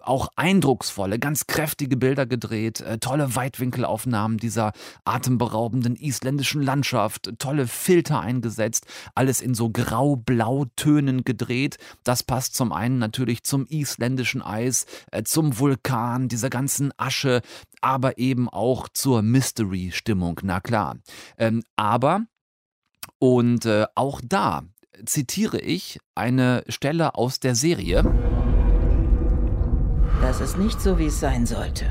auch 0.00 0.28
eindrucksvolle, 0.36 1.18
ganz 1.18 1.46
kräftige 1.46 1.96
Bilder 1.96 2.26
gedreht, 2.26 2.80
äh, 2.80 2.98
tolle 2.98 3.34
Weitwinkelaufnahmen 3.34 4.38
dieser 4.38 4.72
atemberaubenden 5.04 5.96
isländischen 5.96 6.62
Landschaft, 6.62 7.32
tolle 7.38 7.66
Filter 7.66 8.20
eingesetzt, 8.20 8.86
alles 9.14 9.40
in 9.40 9.54
so 9.54 9.70
grau-blau-Tönen 9.70 11.24
gedreht. 11.24 11.78
Das 12.04 12.22
passt 12.22 12.54
zum 12.54 12.72
einen 12.72 12.98
natürlich 12.98 13.42
zum 13.42 13.66
isländischen 13.66 14.42
Eis, 14.42 14.86
äh, 15.10 15.22
zum 15.22 15.58
Vulkan, 15.58 16.28
dieser 16.28 16.50
ganzen 16.50 16.92
Asche, 16.96 17.42
aber 17.80 18.18
eben 18.18 18.48
auch 18.48 18.88
zur 18.88 19.22
Mystery-Stimmung, 19.22 20.40
na 20.42 20.60
klar. 20.60 20.96
Ähm, 21.38 21.62
aber, 21.76 22.26
und 23.18 23.64
äh, 23.66 23.86
auch 23.94 24.20
da 24.24 24.62
zitiere 25.06 25.60
ich 25.60 25.98
eine 26.14 26.64
Stelle 26.68 27.14
aus 27.14 27.40
der 27.40 27.54
Serie. 27.54 28.47
Das 30.20 30.40
ist 30.40 30.58
nicht 30.58 30.80
so, 30.80 30.98
wie 30.98 31.06
es 31.06 31.20
sein 31.20 31.46
sollte. 31.46 31.86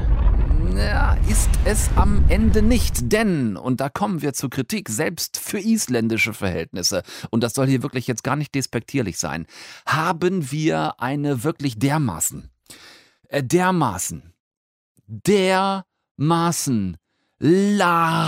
Ja, 0.75 1.15
ist 1.29 1.49
es 1.63 1.89
am 1.95 2.25
Ende 2.27 2.61
nicht, 2.61 3.11
denn, 3.13 3.55
und 3.55 3.79
da 3.79 3.87
kommen 3.89 4.21
wir 4.21 4.33
zur 4.33 4.49
Kritik, 4.49 4.89
selbst 4.89 5.39
für 5.39 5.59
isländische 5.59 6.33
Verhältnisse, 6.33 7.03
und 7.29 7.41
das 7.41 7.53
soll 7.53 7.67
hier 7.67 7.83
wirklich 7.83 8.05
jetzt 8.05 8.25
gar 8.25 8.35
nicht 8.35 8.53
despektierlich 8.53 9.17
sein, 9.17 9.45
haben 9.85 10.51
wir 10.51 10.99
eine 10.99 11.45
wirklich 11.45 11.79
dermaßen, 11.79 12.49
äh, 13.29 13.41
dermaßen, 13.43 14.33
dermaßen 15.07 16.97
langsame 17.39 18.27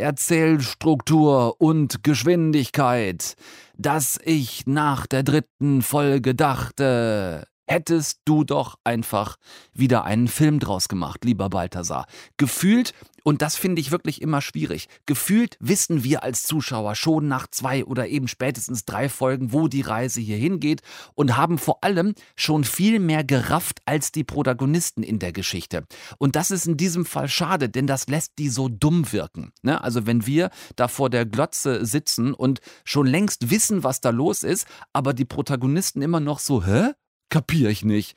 Erzählstruktur 0.00 1.60
und 1.60 2.02
Geschwindigkeit, 2.02 3.36
dass 3.76 4.18
ich 4.24 4.66
nach 4.66 5.06
der 5.06 5.24
dritten 5.24 5.82
Folge 5.82 6.34
dachte, 6.34 7.46
hättest 7.70 8.22
du 8.24 8.42
doch 8.42 8.78
einfach 8.82 9.36
wieder 9.72 10.04
einen 10.04 10.26
Film 10.26 10.58
draus 10.58 10.88
gemacht, 10.88 11.24
lieber 11.24 11.48
Balthasar. 11.48 12.06
Gefühlt, 12.36 12.94
und 13.22 13.42
das 13.42 13.54
finde 13.54 13.80
ich 13.80 13.92
wirklich 13.92 14.20
immer 14.22 14.40
schwierig, 14.40 14.88
gefühlt 15.06 15.56
wissen 15.60 16.02
wir 16.02 16.24
als 16.24 16.42
Zuschauer 16.42 16.96
schon 16.96 17.28
nach 17.28 17.46
zwei 17.46 17.84
oder 17.84 18.08
eben 18.08 18.26
spätestens 18.26 18.86
drei 18.86 19.08
Folgen, 19.08 19.52
wo 19.52 19.68
die 19.68 19.82
Reise 19.82 20.20
hier 20.20 20.36
hingeht 20.36 20.82
und 21.14 21.36
haben 21.36 21.58
vor 21.58 21.84
allem 21.84 22.14
schon 22.34 22.64
viel 22.64 22.98
mehr 22.98 23.22
gerafft 23.22 23.82
als 23.84 24.10
die 24.10 24.24
Protagonisten 24.24 25.04
in 25.04 25.20
der 25.20 25.32
Geschichte. 25.32 25.84
Und 26.18 26.34
das 26.34 26.50
ist 26.50 26.66
in 26.66 26.76
diesem 26.76 27.04
Fall 27.04 27.28
schade, 27.28 27.68
denn 27.68 27.86
das 27.86 28.08
lässt 28.08 28.32
die 28.38 28.48
so 28.48 28.68
dumm 28.68 29.12
wirken. 29.12 29.52
Ne? 29.62 29.80
Also 29.80 30.06
wenn 30.06 30.26
wir 30.26 30.50
da 30.74 30.88
vor 30.88 31.08
der 31.08 31.24
Glotze 31.24 31.86
sitzen 31.86 32.34
und 32.34 32.60
schon 32.84 33.06
längst 33.06 33.48
wissen, 33.48 33.84
was 33.84 34.00
da 34.00 34.10
los 34.10 34.42
ist, 34.42 34.66
aber 34.92 35.14
die 35.14 35.24
Protagonisten 35.24 36.02
immer 36.02 36.18
noch 36.18 36.40
so, 36.40 36.64
hä? 36.64 36.94
Kapiere 37.30 37.70
ich 37.70 37.84
nicht. 37.84 38.16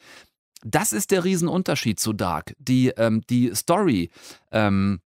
Das 0.65 0.93
ist 0.93 1.11
der 1.11 1.23
Riesenunterschied 1.23 1.99
zu 1.99 2.13
Dark. 2.13 2.55
Die, 2.57 2.89
ähm, 2.89 3.21
die 3.29 3.53
Story, 3.53 4.09
ähm, 4.51 5.01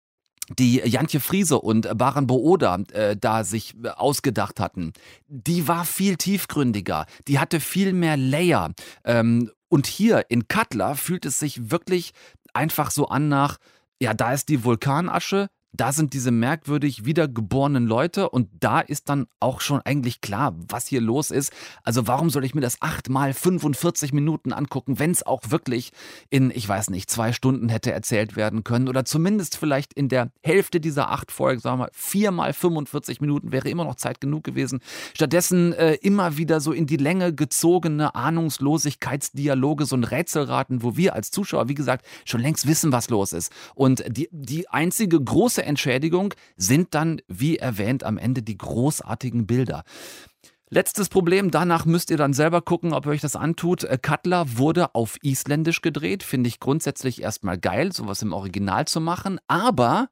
die 0.58 0.76
Jantje 0.84 1.20
Friese 1.20 1.58
und 1.58 1.96
Baran 1.96 2.26
Booda 2.26 2.76
äh, 2.92 3.16
da 3.16 3.44
sich 3.44 3.74
ausgedacht 3.96 4.60
hatten, 4.60 4.92
die 5.26 5.68
war 5.68 5.84
viel 5.84 6.16
tiefgründiger, 6.16 7.06
die 7.28 7.38
hatte 7.38 7.60
viel 7.60 7.92
mehr 7.92 8.16
Layer. 8.16 8.72
Ähm, 9.04 9.50
und 9.68 9.86
hier 9.86 10.26
in 10.28 10.46
Cutler 10.48 10.96
fühlt 10.96 11.24
es 11.24 11.38
sich 11.38 11.70
wirklich 11.70 12.12
einfach 12.52 12.90
so 12.90 13.08
an 13.08 13.28
nach 13.28 13.58
ja, 14.02 14.12
da 14.12 14.32
ist 14.32 14.48
die 14.48 14.64
Vulkanasche, 14.64 15.48
da 15.76 15.92
sind 15.92 16.12
diese 16.12 16.30
merkwürdig 16.30 17.04
wiedergeborenen 17.04 17.86
Leute 17.86 18.30
und 18.30 18.48
da 18.60 18.80
ist 18.80 19.08
dann 19.08 19.26
auch 19.40 19.60
schon 19.60 19.80
eigentlich 19.82 20.20
klar, 20.20 20.54
was 20.68 20.86
hier 20.86 21.00
los 21.00 21.30
ist. 21.30 21.52
Also 21.82 22.06
warum 22.06 22.30
soll 22.30 22.44
ich 22.44 22.54
mir 22.54 22.60
das 22.60 22.80
achtmal 22.80 23.34
45 23.34 24.12
Minuten 24.12 24.52
angucken, 24.52 24.98
wenn 24.98 25.10
es 25.10 25.26
auch 25.26 25.42
wirklich 25.48 25.90
in, 26.30 26.52
ich 26.54 26.68
weiß 26.68 26.90
nicht, 26.90 27.10
zwei 27.10 27.32
Stunden 27.32 27.68
hätte 27.68 27.90
erzählt 27.90 28.36
werden 28.36 28.62
können 28.62 28.88
oder 28.88 29.04
zumindest 29.04 29.56
vielleicht 29.56 29.92
in 29.94 30.08
der 30.08 30.30
Hälfte 30.42 30.80
dieser 30.80 31.10
acht 31.10 31.32
Folgen, 31.32 31.60
sagen 31.60 31.78
wir 31.78 31.86
mal, 31.86 31.90
viermal 31.92 32.52
45 32.52 33.20
Minuten 33.20 33.50
wäre 33.50 33.68
immer 33.68 33.84
noch 33.84 33.96
Zeit 33.96 34.20
genug 34.20 34.44
gewesen. 34.44 34.80
Stattdessen 35.14 35.72
äh, 35.72 35.94
immer 35.94 36.36
wieder 36.36 36.60
so 36.60 36.72
in 36.72 36.86
die 36.86 36.96
Länge 36.96 37.34
gezogene 37.34 38.14
Ahnungslosigkeitsdialoge, 38.14 39.86
so 39.86 39.96
ein 39.96 40.04
Rätselraten, 40.04 40.82
wo 40.84 40.96
wir 40.96 41.14
als 41.14 41.32
Zuschauer, 41.32 41.68
wie 41.68 41.74
gesagt, 41.74 42.06
schon 42.24 42.40
längst 42.40 42.68
wissen, 42.68 42.92
was 42.92 43.10
los 43.10 43.32
ist. 43.32 43.52
Und 43.74 44.04
die, 44.06 44.28
die 44.30 44.68
einzige 44.68 45.20
große 45.20 45.63
Entschädigung 45.64 46.34
sind 46.56 46.94
dann, 46.94 47.20
wie 47.28 47.56
erwähnt, 47.56 48.04
am 48.04 48.18
Ende 48.18 48.42
die 48.42 48.56
großartigen 48.56 49.46
Bilder. 49.46 49.84
Letztes 50.70 51.08
Problem, 51.08 51.50
danach 51.50 51.84
müsst 51.84 52.10
ihr 52.10 52.16
dann 52.16 52.32
selber 52.32 52.60
gucken, 52.62 52.94
ob 52.94 53.06
ihr 53.06 53.12
euch 53.12 53.20
das 53.20 53.36
antut. 53.36 53.84
Äh, 53.84 53.98
Cutler 54.00 54.56
wurde 54.56 54.94
auf 54.94 55.18
Isländisch 55.22 55.82
gedreht, 55.82 56.22
finde 56.22 56.48
ich 56.48 56.58
grundsätzlich 56.58 57.22
erstmal 57.22 57.58
geil, 57.58 57.92
sowas 57.92 58.22
im 58.22 58.32
Original 58.32 58.86
zu 58.86 59.00
machen, 59.00 59.38
aber 59.46 60.08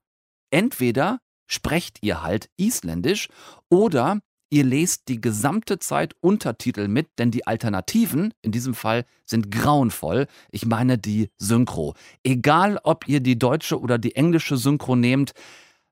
entweder 0.51 1.19
sprecht 1.47 1.99
ihr 2.03 2.23
halt 2.23 2.49
Isländisch 2.57 3.29
oder 3.71 4.21
ihr 4.53 4.65
lest 4.65 5.09
die 5.09 5.21
gesamte 5.21 5.79
Zeit 5.79 6.15
Untertitel 6.21 6.87
mit, 6.87 7.19
denn 7.19 7.31
die 7.31 7.47
Alternativen 7.47 8.35
in 8.43 8.53
diesem 8.53 8.75
Fall 8.75 9.07
sind 9.25 9.51
grauenvoll. 9.51 10.27
Ich 10.51 10.67
meine 10.67 10.99
die 10.99 11.31
Synchro. 11.39 11.95
Egal, 12.23 12.79
ob 12.85 13.09
ihr 13.09 13.21
die 13.21 13.39
deutsche 13.39 13.81
oder 13.81 13.99
die 13.99 14.15
englische 14.15 14.59
Synchro 14.59 14.95
nehmt, 14.95 15.33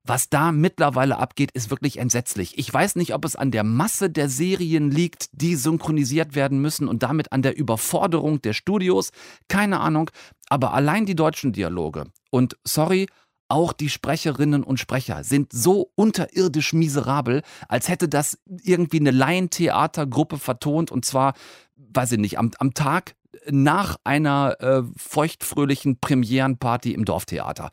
was 0.05 0.29
da 0.29 0.53
mittlerweile 0.53 1.19
abgeht, 1.19 1.51
ist 1.53 1.71
wirklich 1.71 1.99
entsetzlich. 1.99 2.59
Ich 2.59 2.73
weiß 2.73 2.97
nicht, 2.97 3.15
ob 3.15 3.25
es 3.25 3.37
an 3.37 3.51
der 3.51 3.65
Masse 3.65 4.11
der 4.11 4.29
Serien 4.29 4.91
liegt, 4.91 5.29
die 5.33 5.57
synchronisiert 5.57 6.35
werden 6.35 6.61
müssen 6.61 6.87
und 6.89 7.03
damit 7.03 7.33
an 7.33 7.43
der 7.43 7.57
Überforderung 7.57 8.43
der 8.43 8.53
Studios. 8.53 9.11
Keine 9.49 9.81
Ahnung. 9.81 10.11
Aber 10.49 10.75
allein 10.75 11.07
die 11.07 11.17
deutschen 11.17 11.53
Dialoge. 11.53 12.07
Und 12.31 12.57
sorry, 12.65 13.07
auch 13.51 13.73
die 13.73 13.89
Sprecherinnen 13.89 14.63
und 14.63 14.79
Sprecher 14.79 15.25
sind 15.25 15.53
so 15.53 15.91
unterirdisch 15.95 16.73
miserabel, 16.73 17.43
als 17.69 17.89
hätte 17.89 18.09
das 18.09 18.39
irgendwie 18.47 19.01
eine 19.01 19.11
Laientheatergruppe 19.11 20.39
vertont 20.39 20.91
und 20.91 21.05
zwar, 21.05 21.35
weiß 21.77 22.13
ich 22.13 22.19
nicht, 22.19 22.39
am, 22.39 22.53
am 22.59 22.75
Tag 22.75 23.15
nach 23.49 23.97
einer 24.05 24.57
äh, 24.61 24.83
feuchtfröhlichen 24.97 25.99
Premierenparty 25.99 26.93
im 26.93 27.05
Dorftheater. 27.05 27.71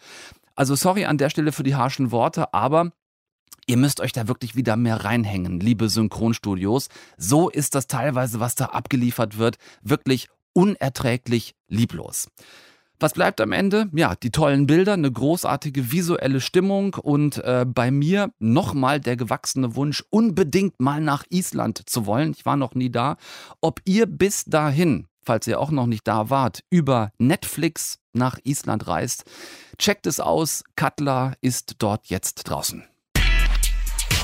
Also 0.55 0.75
sorry 0.75 1.05
an 1.05 1.17
der 1.17 1.29
Stelle 1.29 1.51
für 1.51 1.63
die 1.63 1.75
harschen 1.75 2.11
Worte, 2.11 2.53
aber 2.53 2.91
Ihr 3.69 3.75
müsst 3.75 3.99
euch 3.99 4.13
da 4.13 4.29
wirklich 4.29 4.55
wieder 4.55 4.77
mehr 4.77 5.03
reinhängen, 5.03 5.59
liebe 5.59 5.89
Synchronstudios. 5.89 6.87
So 7.17 7.49
ist 7.49 7.75
das 7.75 7.87
teilweise, 7.87 8.39
was 8.39 8.55
da 8.55 8.67
abgeliefert 8.67 9.37
wird, 9.37 9.57
wirklich 9.81 10.29
unerträglich 10.53 11.53
lieblos. 11.67 12.29
Was 12.99 13.13
bleibt 13.13 13.39
am 13.41 13.51
Ende? 13.51 13.89
Ja, 13.93 14.15
die 14.15 14.31
tollen 14.31 14.65
Bilder, 14.65 14.93
eine 14.93 15.11
großartige 15.11 15.91
visuelle 15.91 16.41
Stimmung 16.41 16.95
und 16.95 17.37
äh, 17.43 17.63
bei 17.67 17.91
mir 17.91 18.31
nochmal 18.39 18.99
der 18.99 19.15
gewachsene 19.15 19.75
Wunsch, 19.75 20.03
unbedingt 20.09 20.79
mal 20.79 20.99
nach 20.99 21.23
Island 21.29 21.87
zu 21.87 22.07
wollen. 22.07 22.31
Ich 22.31 22.47
war 22.47 22.57
noch 22.57 22.73
nie 22.73 22.89
da. 22.89 23.17
Ob 23.61 23.81
ihr 23.85 24.07
bis 24.07 24.45
dahin, 24.45 25.05
falls 25.21 25.45
ihr 25.45 25.59
auch 25.59 25.69
noch 25.69 25.85
nicht 25.85 26.07
da 26.07 26.31
wart, 26.31 26.63
über 26.71 27.11
Netflix 27.19 27.99
nach 28.13 28.39
Island 28.43 28.87
reist, 28.87 29.25
checkt 29.77 30.07
es 30.07 30.19
aus. 30.19 30.63
Cutler 30.75 31.33
ist 31.41 31.75
dort 31.77 32.07
jetzt 32.07 32.45
draußen. 32.45 32.83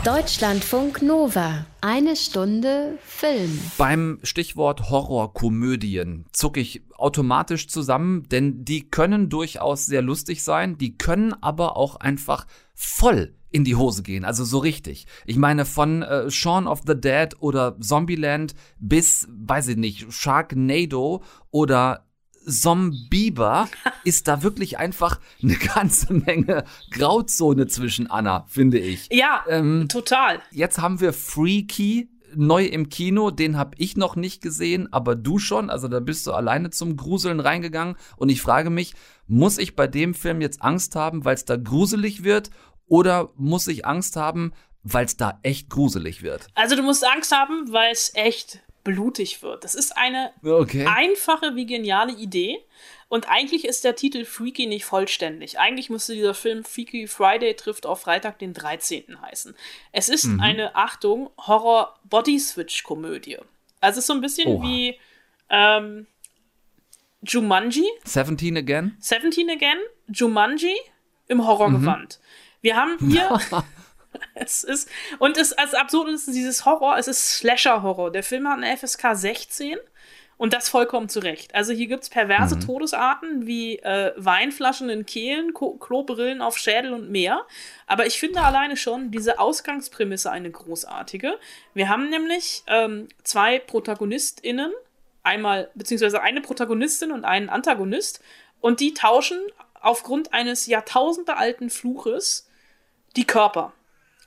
Deutschlandfunk 0.03 1.01
Nova. 1.01 1.65
Eine 1.79 2.17
Stunde 2.17 2.97
Film. 3.05 3.59
Beim 3.77 4.19
Stichwort 4.21 4.89
Horrorkomödien 4.89 6.25
zucke 6.33 6.59
ich 6.59 6.81
automatisch 6.97 7.69
zusammen, 7.69 8.27
denn 8.29 8.65
die 8.65 8.89
können 8.89 9.29
durchaus 9.29 9.85
sehr 9.85 10.01
lustig 10.01 10.43
sein, 10.43 10.77
die 10.77 10.97
können 10.97 11.33
aber 11.41 11.77
auch 11.77 11.95
einfach 11.95 12.47
voll 12.73 13.33
in 13.49 13.63
die 13.63 13.75
Hose 13.75 14.03
gehen, 14.03 14.25
also 14.25 14.43
so 14.43 14.57
richtig. 14.57 15.05
Ich 15.25 15.37
meine 15.37 15.63
von 15.63 16.01
äh, 16.01 16.29
Shaun 16.29 16.67
of 16.67 16.81
the 16.85 16.99
Dead 16.99 17.29
oder 17.39 17.79
Zombieland 17.79 18.55
bis, 18.79 19.27
weiß 19.29 19.69
ich 19.69 19.77
nicht, 19.77 20.11
Sharknado 20.11 21.23
oder 21.51 22.07
Zombieber 22.45 23.69
ist 24.03 24.27
da 24.27 24.43
wirklich 24.43 24.77
einfach 24.77 25.19
eine 25.41 25.55
ganze 25.55 26.13
Menge 26.13 26.65
Grauzone 26.91 27.67
zwischen 27.67 28.09
Anna, 28.09 28.45
finde 28.47 28.79
ich. 28.79 29.09
Ja, 29.11 29.43
ähm, 29.47 29.87
total. 29.89 30.41
Jetzt 30.51 30.79
haben 30.79 30.99
wir 30.99 31.13
Freaky 31.13 32.09
neu 32.35 32.65
im 32.65 32.89
Kino, 32.89 33.31
den 33.31 33.57
habe 33.57 33.75
ich 33.77 33.95
noch 33.95 34.15
nicht 34.15 34.41
gesehen, 34.41 34.91
aber 34.91 35.15
du 35.15 35.39
schon, 35.39 35.69
also 35.69 35.87
da 35.87 35.99
bist 35.99 36.25
du 36.27 36.33
alleine 36.33 36.69
zum 36.69 36.97
Gruseln 36.97 37.39
reingegangen 37.39 37.95
und 38.17 38.29
ich 38.29 38.41
frage 38.41 38.69
mich, 38.69 38.93
muss 39.27 39.57
ich 39.57 39.75
bei 39.75 39.87
dem 39.87 40.13
Film 40.13 40.41
jetzt 40.41 40.61
Angst 40.61 40.95
haben, 40.95 41.25
weil 41.25 41.35
es 41.35 41.45
da 41.45 41.55
gruselig 41.55 42.23
wird 42.23 42.49
oder 42.87 43.31
muss 43.35 43.67
ich 43.67 43.85
Angst 43.85 44.15
haben, 44.15 44.53
weil 44.83 45.05
es 45.05 45.17
da 45.17 45.39
echt 45.43 45.69
gruselig 45.69 46.23
wird? 46.23 46.47
Also 46.55 46.75
du 46.75 46.83
musst 46.83 47.05
Angst 47.07 47.31
haben, 47.31 47.71
weil 47.71 47.91
es 47.91 48.11
echt 48.15 48.59
blutig 48.83 49.41
wird. 49.41 49.63
Das 49.63 49.75
ist 49.75 49.97
eine 49.97 50.31
okay. 50.43 50.85
einfache 50.85 51.55
wie 51.55 51.65
geniale 51.65 52.13
Idee. 52.13 52.59
Und 53.07 53.29
eigentlich 53.29 53.65
ist 53.65 53.83
der 53.83 53.95
Titel 53.95 54.25
Freaky 54.25 54.65
nicht 54.65 54.85
vollständig. 54.85 55.59
Eigentlich 55.59 55.89
müsste 55.89 56.15
dieser 56.15 56.33
Film 56.33 56.63
Freaky 56.63 57.07
Friday 57.07 57.55
trifft 57.55 57.85
auf 57.85 58.01
Freitag 58.01 58.39
den 58.39 58.53
13. 58.53 59.21
heißen. 59.21 59.55
Es 59.91 60.09
ist 60.09 60.25
mhm. 60.25 60.39
eine, 60.39 60.75
Achtung, 60.75 61.29
Horror-Body-Switch-Komödie. 61.37 63.37
Also 63.79 63.99
es 63.99 64.03
ist 64.03 64.07
so 64.07 64.13
ein 64.13 64.21
bisschen 64.21 64.47
Oha. 64.47 64.63
wie 64.63 64.99
ähm, 65.49 66.07
Jumanji. 67.21 67.85
17 68.03 68.57
Again. 68.57 68.97
17 68.99 69.49
Again, 69.49 69.77
Jumanji 70.07 70.75
im 71.27 71.45
Horrorgewand. 71.45 72.19
Mhm. 72.19 72.23
Wir 72.61 72.75
haben 72.77 72.97
hier 72.99 73.29
es 74.35 74.63
ist, 74.63 74.89
und 75.19 75.37
es, 75.37 75.53
als 75.53 75.73
absurd 75.73 76.09
ist 76.09 76.27
dieses 76.27 76.65
Horror, 76.65 76.97
es 76.97 77.07
ist 77.07 77.37
Slasher-Horror. 77.37 78.11
Der 78.11 78.23
Film 78.23 78.47
hat 78.47 78.57
eine 78.57 78.75
FSK 78.77 79.15
16 79.15 79.77
und 80.37 80.53
das 80.53 80.67
vollkommen 80.67 81.09
zu 81.09 81.19
Recht. 81.19 81.53
Also 81.55 81.73
hier 81.73 81.87
gibt 81.87 82.03
es 82.03 82.09
perverse 82.09 82.55
mhm. 82.55 82.61
Todesarten 82.61 83.45
wie 83.45 83.79
äh, 83.79 84.13
Weinflaschen 84.17 84.89
in 84.89 85.05
Kehlen, 85.05 85.53
Ko 85.53 85.75
Klobrillen 85.75 86.41
auf 86.41 86.57
Schädel 86.57 86.93
und 86.93 87.09
mehr. 87.09 87.45
Aber 87.87 88.05
ich 88.05 88.19
finde 88.19 88.41
alleine 88.41 88.75
schon 88.75 89.11
diese 89.11 89.39
Ausgangsprämisse 89.39 90.31
eine 90.31 90.51
großartige. 90.51 91.39
Wir 91.73 91.89
haben 91.89 92.09
nämlich 92.09 92.63
ähm, 92.67 93.07
zwei 93.23 93.59
ProtagonistInnen, 93.59 94.71
einmal, 95.21 95.69
beziehungsweise 95.75 96.21
eine 96.21 96.41
Protagonistin 96.41 97.11
und 97.11 97.25
einen 97.25 97.49
Antagonist, 97.49 98.21
und 98.59 98.79
die 98.79 98.93
tauschen 98.93 99.39
aufgrund 99.81 100.33
eines 100.33 100.65
jahrtausendealten 100.65 101.69
Fluches 101.69 102.49
die 103.15 103.25
Körper. 103.25 103.73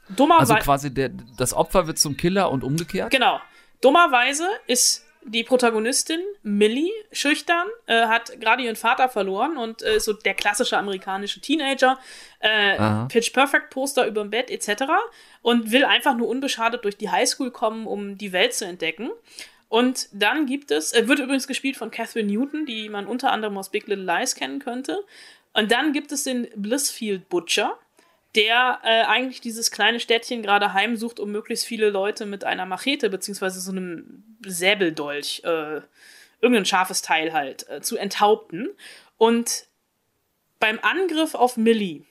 Dummerweise. 0.08 0.54
Also 0.54 0.64
quasi 0.64 0.94
der, 0.94 1.10
das 1.36 1.52
Opfer 1.52 1.86
wird 1.86 1.98
zum 1.98 2.16
Killer 2.16 2.50
und 2.50 2.64
umgekehrt? 2.64 3.10
Genau. 3.10 3.40
Dummerweise 3.80 4.48
ist 4.66 5.04
die 5.26 5.42
Protagonistin 5.42 6.20
Millie 6.42 6.92
schüchtern, 7.10 7.66
äh, 7.86 8.06
hat 8.06 8.40
gerade 8.40 8.62
ihren 8.62 8.76
Vater 8.76 9.08
verloren 9.08 9.56
und 9.56 9.82
äh, 9.82 9.98
so 9.98 10.12
der 10.12 10.34
klassische 10.34 10.78
amerikanische 10.78 11.40
Teenager, 11.40 11.98
äh, 12.38 13.06
Pitch 13.08 13.32
Perfect 13.32 13.70
Poster 13.70 14.06
über 14.06 14.22
dem 14.22 14.30
Bett 14.30 14.50
etc. 14.50 14.84
und 15.42 15.72
will 15.72 15.84
einfach 15.84 16.16
nur 16.16 16.28
unbeschadet 16.28 16.84
durch 16.84 16.96
die 16.96 17.10
Highschool 17.10 17.50
kommen, 17.50 17.86
um 17.86 18.16
die 18.16 18.32
Welt 18.32 18.54
zu 18.54 18.64
entdecken. 18.66 19.10
Und 19.68 20.08
dann 20.12 20.46
gibt 20.46 20.70
es, 20.70 20.92
äh, 20.92 21.08
wird 21.08 21.18
übrigens 21.18 21.48
gespielt 21.48 21.76
von 21.76 21.90
Catherine 21.90 22.32
Newton, 22.32 22.66
die 22.66 22.88
man 22.88 23.06
unter 23.06 23.32
anderem 23.32 23.58
aus 23.58 23.70
Big 23.70 23.88
Little 23.88 24.04
Lies 24.04 24.36
kennen 24.36 24.60
könnte. 24.60 25.04
Und 25.54 25.72
dann 25.72 25.92
gibt 25.92 26.12
es 26.12 26.22
den 26.22 26.46
Blissfield 26.54 27.28
Butcher, 27.28 27.76
der 28.36 28.80
äh, 28.84 29.02
eigentlich 29.04 29.40
dieses 29.40 29.70
kleine 29.70 29.98
Städtchen 29.98 30.42
gerade 30.42 30.74
heimsucht, 30.74 31.18
um 31.18 31.32
möglichst 31.32 31.64
viele 31.64 31.90
Leute 31.90 32.26
mit 32.26 32.44
einer 32.44 32.66
Machete 32.66 33.08
beziehungsweise 33.08 33.60
so 33.60 33.72
einem 33.72 34.22
Säbeldolch, 34.46 35.42
äh, 35.44 35.80
irgendein 36.40 36.66
scharfes 36.66 37.02
Teil 37.02 37.32
halt, 37.32 37.68
äh, 37.68 37.80
zu 37.80 37.96
enthaupten. 37.96 38.68
Und 39.16 39.66
beim 40.60 40.78
Angriff 40.82 41.34
auf 41.34 41.56
Millie 41.56 42.04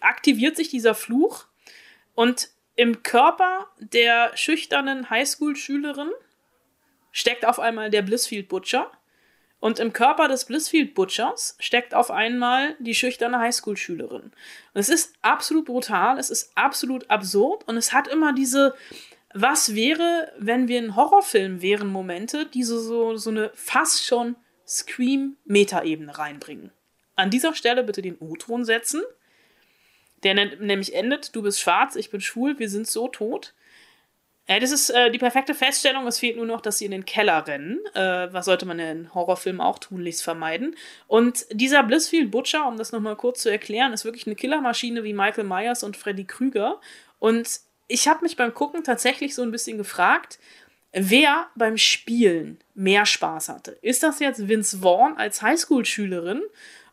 aktiviert 0.00 0.56
sich 0.56 0.68
dieser 0.68 0.94
Fluch 0.94 1.46
und 2.14 2.50
im 2.76 3.02
Körper 3.02 3.66
der 3.78 4.36
schüchternen 4.36 5.08
Highschool-Schülerin 5.08 6.10
steckt 7.10 7.46
auf 7.46 7.58
einmal 7.58 7.90
der 7.90 8.02
Blissfield 8.02 8.48
Butcher 8.48 8.90
und 9.66 9.80
im 9.80 9.92
Körper 9.92 10.28
des 10.28 10.44
Blissfield 10.44 10.94
Butchers 10.94 11.56
steckt 11.58 11.92
auf 11.92 12.12
einmal 12.12 12.76
die 12.78 12.94
schüchterne 12.94 13.40
Highschool-Schülerin. 13.40 14.22
Und 14.22 14.32
es 14.74 14.88
ist 14.88 15.14
absolut 15.22 15.64
brutal, 15.64 16.20
es 16.20 16.30
ist 16.30 16.52
absolut 16.54 17.10
absurd 17.10 17.66
und 17.66 17.76
es 17.76 17.92
hat 17.92 18.06
immer 18.06 18.32
diese, 18.32 18.76
was 19.34 19.74
wäre, 19.74 20.32
wenn 20.38 20.68
wir 20.68 20.80
ein 20.80 20.94
Horrorfilm 20.94 21.62
wären, 21.62 21.88
Momente, 21.88 22.46
die 22.46 22.62
so, 22.62 22.78
so, 22.78 23.16
so 23.16 23.30
eine 23.30 23.50
fast 23.54 24.06
schon 24.06 24.36
Scream-Meta-Ebene 24.68 26.16
reinbringen. 26.16 26.70
an 27.16 27.30
dieser 27.30 27.52
Stelle 27.52 27.82
bitte 27.82 28.02
den 28.02 28.18
O-Ton 28.20 28.64
setzen. 28.64 29.02
Der 30.22 30.34
nämlich 30.34 30.94
endet, 30.94 31.34
du 31.34 31.42
bist 31.42 31.58
schwarz, 31.58 31.96
ich 31.96 32.10
bin 32.10 32.20
schwul, 32.20 32.60
wir 32.60 32.70
sind 32.70 32.86
so 32.86 33.08
tot. 33.08 33.52
Ja, 34.48 34.60
das 34.60 34.70
ist 34.70 34.90
äh, 34.90 35.10
die 35.10 35.18
perfekte 35.18 35.54
Feststellung. 35.54 36.06
Es 36.06 36.20
fehlt 36.20 36.36
nur 36.36 36.46
noch, 36.46 36.60
dass 36.60 36.78
sie 36.78 36.84
in 36.84 36.92
den 36.92 37.04
Keller 37.04 37.46
rennen. 37.46 37.80
Äh, 37.94 38.32
was 38.32 38.44
sollte 38.44 38.64
man 38.64 38.78
in 38.78 39.12
Horrorfilmen 39.12 39.60
auch 39.60 39.80
tunlichst 39.80 40.22
vermeiden? 40.22 40.76
Und 41.08 41.46
dieser 41.50 41.82
Blissfield 41.82 42.30
Butcher, 42.30 42.68
um 42.68 42.76
das 42.76 42.92
nochmal 42.92 43.16
kurz 43.16 43.42
zu 43.42 43.50
erklären, 43.50 43.92
ist 43.92 44.04
wirklich 44.04 44.26
eine 44.26 44.36
Killermaschine 44.36 45.02
wie 45.02 45.14
Michael 45.14 45.44
Myers 45.44 45.82
und 45.82 45.96
Freddy 45.96 46.24
Krüger. 46.24 46.80
Und 47.18 47.60
ich 47.88 48.06
habe 48.06 48.22
mich 48.22 48.36
beim 48.36 48.54
Gucken 48.54 48.84
tatsächlich 48.84 49.34
so 49.34 49.42
ein 49.42 49.50
bisschen 49.50 49.78
gefragt, 49.78 50.38
wer 50.92 51.48
beim 51.56 51.76
Spielen 51.76 52.58
mehr 52.74 53.04
Spaß 53.04 53.48
hatte. 53.48 53.72
Ist 53.82 54.04
das 54.04 54.20
jetzt 54.20 54.46
Vince 54.46 54.78
Vaughn 54.78 55.16
als 55.16 55.42
Highschool-Schülerin 55.42 56.40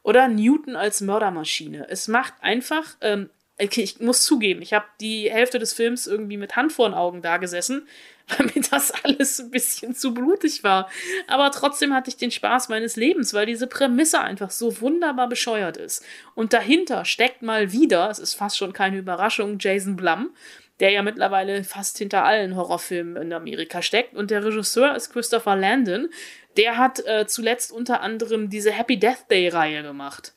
oder 0.02 0.28
Newton 0.28 0.76
als 0.76 1.02
Mördermaschine? 1.02 1.88
Es 1.88 2.08
macht 2.08 2.34
einfach 2.42 2.96
ähm, 3.02 3.30
okay, 3.62 3.84
ich 3.84 4.00
muss 4.00 4.24
zugeben, 4.24 4.62
ich 4.62 4.74
habe 4.74 4.86
die 5.00 5.32
Hälfte 5.32 5.60
des 5.60 5.74
Films 5.74 6.08
irgendwie 6.08 6.38
mit 6.38 6.56
Hand 6.56 6.74
vor 6.74 6.90
den 6.90 6.96
Augen 6.96 7.22
da 7.22 7.38
gesessen, 7.38 7.88
weil 8.28 8.48
mir 8.48 8.64
das 8.70 8.92
alles 9.04 9.40
ein 9.40 9.52
bisschen 9.52 9.94
zu 9.94 10.14
blutig 10.14 10.64
war. 10.64 10.90
Aber 11.28 11.52
trotzdem 11.52 11.94
hatte 11.94 12.10
ich 12.10 12.18
den 12.18 12.32
Spaß 12.32 12.70
meines 12.70 12.96
Lebens, 12.96 13.34
weil 13.34 13.46
diese 13.46 13.68
Prämisse 13.68 14.22
einfach 14.22 14.50
so 14.50 14.82
wunderbar 14.82 15.28
bescheuert 15.28 15.78
ist. 15.78 16.06
Und 16.34 16.54
dahinter 16.54 17.06
steckt 17.06 17.42
mal 17.42 17.72
wieder, 17.72 18.10
es 18.10 18.20
ist 18.20 18.34
fast 18.34 18.58
schon 18.58 18.74
keine 18.74 18.98
Überraschung, 18.98 19.58
Jason 19.60 19.96
Blum, 19.96 20.34
der 20.80 20.92
ja 20.92 21.04
mittlerweile 21.04 21.64
fast 21.64 21.98
hinter 21.98 22.24
allen 22.24 22.56
Horrorfilmen 22.56 23.22
in 23.22 23.34
Amerika 23.34 23.82
steckt. 23.82 24.16
Und 24.16 24.32
der 24.32 24.44
Regisseur 24.44 24.96
ist 24.96 25.12
Christopher 25.12 25.56
Landon. 25.56 26.10
Der 26.58 26.78
hat 26.78 27.06
äh, 27.06 27.28
zuletzt 27.28 27.72
unter 27.72 28.02
anderem 28.02 28.50
diese 28.50 28.72
Happy 28.72 28.98
Death 28.98 29.30
Day-Reihe 29.30 29.84
gemacht 29.84 30.34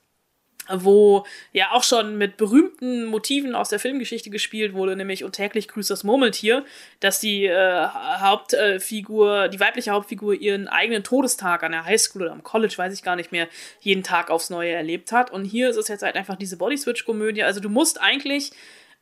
wo 0.73 1.25
ja 1.53 1.73
auch 1.73 1.83
schon 1.83 2.19
mit 2.19 2.37
berühmten 2.37 3.07
Motiven 3.07 3.55
aus 3.55 3.69
der 3.69 3.79
Filmgeschichte 3.79 4.31
gespielt 4.31 4.75
wurde, 4.75 4.97
nämlich 4.97 5.25
und 5.25 5.33
täglich 5.33 5.69
grüßt 5.69 5.91
das 5.91 6.05
Murmeltier, 6.05 6.65
dass 7.01 7.21
die 7.21 7.47
äh, 7.47 7.87
Hauptfigur, 7.87 9.49
die 9.49 9.61
weibliche 9.61 9.93
Hauptfigur 9.93 10.35
ihren 10.35 10.69
eigenen 10.69 11.05
Todestag 11.05 11.63
an 11.63 11.73
der 11.73 11.85
Highschool 11.85 12.23
oder 12.23 12.33
am 12.33 12.43
College, 12.43 12.75
weiß 12.77 12.93
ich 12.93 13.03
gar 13.03 13.17
nicht 13.17 13.33
mehr, 13.33 13.49
jeden 13.81 14.03
Tag 14.03 14.31
aufs 14.31 14.51
Neue 14.51 14.73
erlebt 14.73 15.13
hat. 15.13 15.31
Und 15.31 15.45
hier 15.45 15.71
ist 15.71 15.77
es 15.77 15.89
jetzt 15.89 16.03
halt 16.03 16.17
einfach 16.17 16.37
diese 16.37 16.57
Body-Switch-Komödie. 16.57 17.43
Also 17.43 17.61
du 17.61 17.69
musst 17.69 18.01
eigentlich 18.01 18.53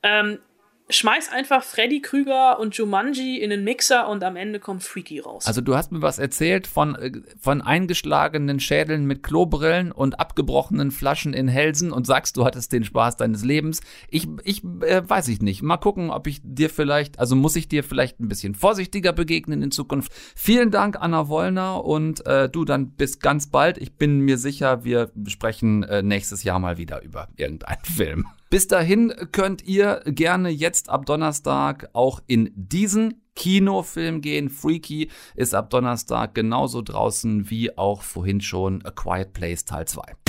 ähm, 0.03 0.38
schmeiß 0.90 1.30
einfach 1.30 1.62
Freddy 1.62 2.02
Krüger 2.02 2.58
und 2.60 2.74
Jumanji 2.76 3.38
in 3.38 3.50
den 3.50 3.64
Mixer 3.64 4.08
und 4.08 4.22
am 4.22 4.36
Ende 4.36 4.60
kommt 4.60 4.82
Freaky 4.82 5.20
raus. 5.20 5.46
Also 5.46 5.60
du 5.60 5.76
hast 5.76 5.92
mir 5.92 6.02
was 6.02 6.18
erzählt 6.18 6.66
von, 6.66 6.94
äh, 6.94 7.12
von 7.40 7.62
eingeschlagenen 7.62 8.60
Schädeln 8.60 9.06
mit 9.06 9.22
Klobrillen 9.22 9.92
und 9.92 10.20
abgebrochenen 10.20 10.90
Flaschen 10.90 11.32
in 11.32 11.48
Hälsen 11.48 11.90
und 11.90 12.06
sagst, 12.06 12.36
du 12.36 12.44
hattest 12.44 12.72
den 12.72 12.84
Spaß 12.84 13.16
deines 13.16 13.44
Lebens. 13.44 13.80
Ich, 14.08 14.28
ich 14.44 14.62
äh, 14.64 15.02
weiß 15.08 15.28
ich 15.28 15.40
nicht. 15.40 15.62
Mal 15.62 15.78
gucken, 15.78 16.10
ob 16.10 16.26
ich 16.26 16.40
dir 16.42 16.68
vielleicht, 16.68 17.18
also 17.18 17.34
muss 17.34 17.56
ich 17.56 17.68
dir 17.68 17.82
vielleicht 17.82 18.20
ein 18.20 18.28
bisschen 18.28 18.54
vorsichtiger 18.54 19.12
begegnen 19.12 19.62
in 19.62 19.70
Zukunft. 19.70 20.12
Vielen 20.36 20.70
Dank, 20.70 20.96
Anna 21.00 21.28
Wollner 21.28 21.82
und 21.84 22.26
äh, 22.26 22.48
du 22.50 22.64
dann 22.64 22.90
bis 22.90 23.20
ganz 23.20 23.50
bald. 23.50 23.78
Ich 23.78 23.96
bin 23.96 24.20
mir 24.20 24.36
sicher, 24.36 24.84
wir 24.84 25.10
sprechen 25.28 25.82
äh, 25.84 26.02
nächstes 26.02 26.44
Jahr 26.44 26.58
mal 26.58 26.76
wieder 26.76 27.02
über 27.02 27.28
irgendeinen 27.36 27.84
Film. 27.96 28.26
Bis 28.54 28.68
dahin 28.68 29.12
könnt 29.32 29.64
ihr 29.64 30.00
gerne 30.06 30.48
jetzt 30.48 30.88
ab 30.88 31.06
Donnerstag 31.06 31.90
auch 31.92 32.20
in 32.28 32.52
diesen 32.54 33.24
Kinofilm 33.34 34.20
gehen. 34.20 34.48
Freaky 34.48 35.10
ist 35.34 35.56
ab 35.56 35.70
Donnerstag 35.70 36.36
genauso 36.36 36.80
draußen 36.80 37.50
wie 37.50 37.76
auch 37.76 38.02
vorhin 38.02 38.40
schon 38.40 38.80
A 38.86 38.92
Quiet 38.92 39.32
Place 39.32 39.64
Teil 39.64 39.88
2. 39.88 40.23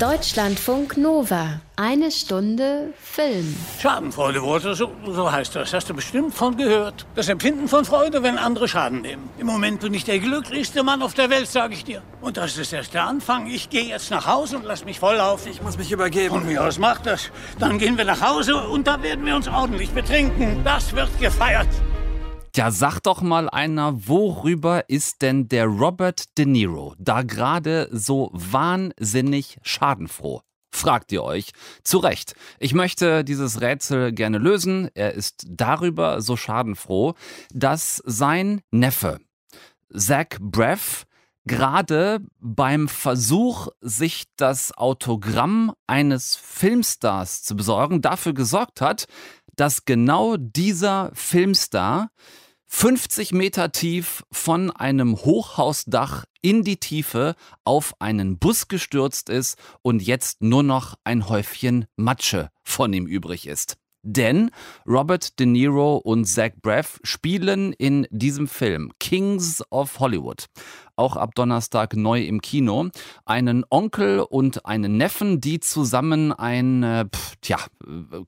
Deutschlandfunk 0.00 0.96
Nova. 0.96 1.60
Eine 1.76 2.10
Stunde 2.10 2.92
Film. 3.00 3.54
Schadenfreude 3.80 4.42
wurde, 4.42 4.74
so, 4.74 4.90
so 5.06 5.30
heißt 5.30 5.54
das. 5.54 5.72
Hast 5.72 5.88
du 5.88 5.94
bestimmt 5.94 6.34
von 6.34 6.56
gehört. 6.56 7.06
Das 7.14 7.28
Empfinden 7.28 7.68
von 7.68 7.84
Freude, 7.84 8.22
wenn 8.24 8.36
andere 8.36 8.66
Schaden 8.66 9.02
nehmen. 9.02 9.30
Im 9.38 9.46
Moment 9.46 9.80
bin 9.80 9.94
ich 9.94 10.04
der 10.04 10.18
glücklichste 10.18 10.82
Mann 10.82 11.00
auf 11.00 11.14
der 11.14 11.30
Welt, 11.30 11.48
sage 11.48 11.74
ich 11.74 11.84
dir. 11.84 12.02
Und 12.20 12.36
das 12.36 12.58
ist 12.58 12.72
erst 12.72 12.94
der 12.94 13.04
Anfang. 13.04 13.46
Ich 13.46 13.70
gehe 13.70 13.84
jetzt 13.84 14.10
nach 14.10 14.26
Hause 14.26 14.56
und 14.56 14.64
lass 14.64 14.84
mich 14.84 14.98
voll 14.98 15.14
laufen. 15.16 15.48
Ich 15.48 15.62
muss 15.62 15.78
mich 15.78 15.92
übergeben. 15.92 16.34
Von 16.34 16.46
mir 16.46 16.64
aus 16.64 16.78
macht 16.78 17.06
das. 17.06 17.30
Dann 17.60 17.78
gehen 17.78 17.96
wir 17.96 18.04
nach 18.04 18.20
Hause 18.20 18.56
und 18.56 18.86
da 18.86 19.00
werden 19.02 19.24
wir 19.24 19.36
uns 19.36 19.46
ordentlich 19.46 19.90
betrinken. 19.90 20.62
Das 20.64 20.92
wird 20.94 21.08
gefeiert. 21.20 21.68
Ja, 22.56 22.70
sag 22.70 23.00
doch 23.00 23.20
mal 23.20 23.50
einer, 23.50 24.06
worüber 24.06 24.88
ist 24.88 25.22
denn 25.22 25.48
der 25.48 25.66
Robert 25.66 26.38
De 26.38 26.46
Niro 26.46 26.94
da 26.98 27.22
gerade 27.22 27.88
so 27.90 28.30
wahnsinnig 28.32 29.58
schadenfroh? 29.62 30.40
Fragt 30.70 31.10
ihr 31.10 31.24
euch. 31.24 31.50
Zu 31.82 31.98
Recht. 31.98 32.36
Ich 32.60 32.72
möchte 32.72 33.24
dieses 33.24 33.60
Rätsel 33.60 34.12
gerne 34.12 34.38
lösen. 34.38 34.88
Er 34.94 35.14
ist 35.14 35.44
darüber 35.48 36.20
so 36.20 36.36
schadenfroh, 36.36 37.14
dass 37.52 38.00
sein 38.06 38.60
Neffe, 38.70 39.18
Zach 39.92 40.38
Braff, 40.40 41.06
gerade 41.46 42.20
beim 42.38 42.86
Versuch, 42.86 43.66
sich 43.80 44.26
das 44.36 44.70
Autogramm 44.78 45.72
eines 45.88 46.36
Filmstars 46.36 47.42
zu 47.42 47.56
besorgen, 47.56 48.00
dafür 48.00 48.32
gesorgt 48.32 48.80
hat, 48.80 49.06
dass 49.56 49.84
genau 49.84 50.36
dieser 50.36 51.10
Filmstar 51.14 52.10
50 52.76 53.30
Meter 53.30 53.70
tief 53.70 54.24
von 54.32 54.72
einem 54.72 55.16
Hochhausdach 55.16 56.24
in 56.42 56.64
die 56.64 56.76
Tiefe 56.76 57.36
auf 57.62 57.94
einen 58.00 58.36
Bus 58.36 58.66
gestürzt 58.66 59.30
ist 59.30 59.56
und 59.82 60.02
jetzt 60.02 60.42
nur 60.42 60.64
noch 60.64 60.96
ein 61.04 61.28
Häufchen 61.28 61.86
Matsche 61.96 62.50
von 62.64 62.92
ihm 62.92 63.06
übrig 63.06 63.46
ist. 63.46 63.78
Denn 64.06 64.50
Robert 64.86 65.38
De 65.40 65.46
Niro 65.46 65.96
und 65.96 66.26
Zach 66.26 66.50
Braff 66.60 67.00
spielen 67.02 67.72
in 67.72 68.06
diesem 68.10 68.46
Film 68.46 68.92
Kings 69.00 69.62
of 69.70 69.98
Hollywood, 69.98 70.44
auch 70.94 71.16
ab 71.16 71.34
Donnerstag 71.34 71.96
neu 71.96 72.22
im 72.22 72.42
Kino, 72.42 72.90
einen 73.24 73.64
Onkel 73.70 74.20
und 74.20 74.66
einen 74.66 74.98
Neffen, 74.98 75.40
die 75.40 75.58
zusammen 75.58 76.32
ein 76.32 76.82
äh, 76.82 77.06
tja, 77.40 77.56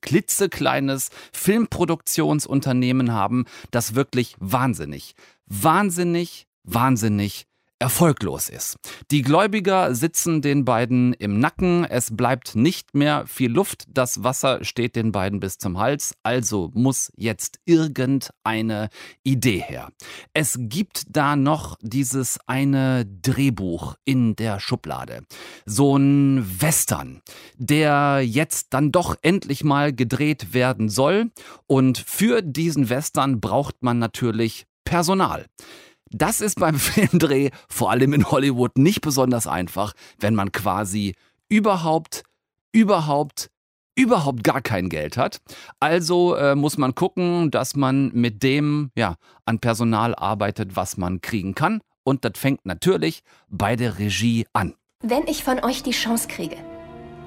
klitzekleines 0.01 1.11
Filmproduktionsunternehmen 1.35 3.13
haben, 3.13 3.45
das 3.71 3.95
wirklich 3.95 4.35
wahnsinnig, 4.41 5.15
wahnsinnig, 5.47 6.47
wahnsinnig 6.65 7.47
erfolglos 7.79 8.49
ist. 8.49 8.77
Die 9.11 9.23
Gläubiger 9.23 9.95
sitzen 9.95 10.41
den 10.41 10.65
beiden 10.65 11.13
im 11.15 11.39
Nacken, 11.39 11.85
es 11.85 12.17
bleibt 12.17 12.57
nicht 12.57 12.95
mehr 12.95 13.27
viel 13.27 13.51
Luft, 13.51 13.85
das 13.89 14.23
Wasser 14.25 14.65
steht 14.65 14.97
den 14.97 15.13
beiden 15.13 15.41
bis 15.41 15.59
zum 15.59 15.79
Hals, 15.79 16.15
also 16.23 16.71
muss 16.75 17.13
jetzt 17.17 17.59
irgendeine 17.67 18.89
Idee 19.25 19.59
her. 19.59 19.91
Es 20.33 20.57
gibt 20.59 21.05
da 21.11 21.37
noch 21.37 21.77
dieses 21.83 22.39
eine 22.47 23.05
Drehbuch 23.05 23.97
in 24.05 24.37
der 24.37 24.59
Schublade, 24.59 25.23
so 25.67 25.97
ein 25.97 26.61
Western, 26.61 27.21
der 27.57 28.23
jetzt 28.25 28.69
dann 28.71 28.91
doch 28.91 29.17
endlich 29.21 29.65
mal 29.65 29.93
gedreht 29.93 30.55
werden 30.55 30.89
soll 30.89 31.31
und 31.67 31.99
für 31.99 32.41
diesen 32.41 32.89
Western 32.89 33.41
braucht 33.41 33.83
man 33.83 33.99
natürlich 33.99 34.67
Personal. 34.85 35.47
Das 36.11 36.41
ist 36.41 36.59
beim 36.61 36.75
Filmdreh, 36.79 37.51
vor 37.69 37.91
allem 37.91 38.13
in 38.13 38.31
Hollywood, 38.31 38.79
nicht 38.79 39.01
besonders 39.01 39.47
einfach, 39.47 39.93
wenn 40.19 40.35
man 40.35 40.53
quasi 40.53 41.15
überhaupt, 41.49 42.23
überhaupt, 42.73 43.51
überhaupt 43.95 44.45
gar 44.45 44.61
kein 44.61 44.89
Geld 44.89 45.17
hat. 45.17 45.41
Also 45.81 46.35
äh, 46.37 46.55
muss 46.55 46.79
man 46.79 46.95
gucken, 46.95 47.51
dass 47.51 47.77
man 47.77 48.11
mit 48.13 48.43
dem 48.43 48.91
ja, 48.97 49.17
an 49.45 49.59
Personal 49.59 50.15
arbeitet, 50.15 50.77
was 50.77 50.97
man 50.97 51.21
kriegen 51.21 51.55
kann. 51.55 51.81
Und 52.05 52.25
das 52.25 52.33
fängt 52.37 52.65
natürlich 52.67 53.23
bei 53.49 53.75
der 53.75 53.99
Regie 53.99 54.47
an. 54.53 54.75
Wenn 55.03 55.27
ich 55.27 55.43
von 55.43 55.63
euch 55.65 55.83
die 55.83 55.91
Chance 55.91 56.29
kriege, 56.29 56.57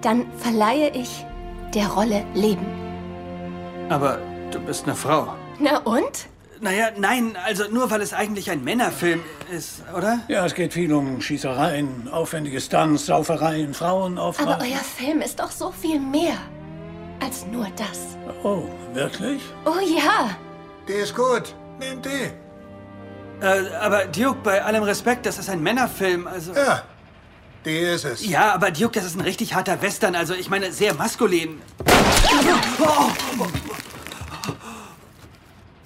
dann 0.02 0.26
verleihe 0.38 0.92
ich 0.96 1.26
der 1.74 1.88
Rolle 1.90 2.26
Leben. 2.34 2.66
Aber 3.90 4.20
du 4.52 4.60
bist 4.60 4.86
eine 4.86 4.96
Frau. 4.96 5.36
Na 5.60 5.80
und? 5.80 6.30
Naja, 6.62 6.90
nein, 6.98 7.38
also 7.46 7.70
nur 7.70 7.90
weil 7.90 8.02
es 8.02 8.14
eigentlich 8.14 8.52
ein 8.52 8.64
Männerfilm 8.64 9.22
ist, 9.56 9.82
oder? 9.96 10.20
Ja, 10.28 10.46
es 10.46 10.54
geht 10.54 10.74
viel 10.74 10.92
um 10.92 11.22
Schießereien, 11.22 12.10
aufwendige 12.10 12.60
Stunts, 12.60 13.06
Saufereien, 13.06 13.74
Frauen 13.74 14.18
auf. 14.18 14.42
Aber 14.42 14.60
euer 14.62 14.84
Film 14.98 15.22
ist 15.22 15.40
doch 15.40 15.52
so 15.52 15.72
viel 15.72 16.00
mehr 16.02 16.38
als 17.22 17.46
nur 17.46 17.68
das. 17.78 18.18
Oh, 18.44 18.64
wirklich? 18.94 19.42
Oh 19.66 19.80
ja. 19.80 20.32
Die 20.88 20.94
ist 20.94 21.16
gut. 21.16 21.56
Nehmt 21.80 22.06
die. 22.06 22.30
Äh, 23.42 23.70
aber 23.80 24.06
Duke, 24.06 24.40
bei 24.44 24.62
allem 24.62 24.84
Respekt, 24.84 25.26
das 25.26 25.38
ist 25.38 25.50
ein 25.50 25.64
Männerfilm, 25.64 26.28
also. 26.28 26.54
Ja, 26.54 26.84
die 27.64 27.78
ist 27.78 28.04
es. 28.04 28.26
Ja, 28.26 28.54
aber 28.54 28.72
Duke, 28.72 29.00
das 29.00 29.06
ist 29.06 29.16
ein 29.16 29.22
richtig 29.22 29.54
harter 29.54 29.82
Western, 29.82 30.14
also 30.16 30.34
ich 30.34 30.50
meine, 30.50 30.74
sehr 30.74 30.94
maskulin. 30.94 31.62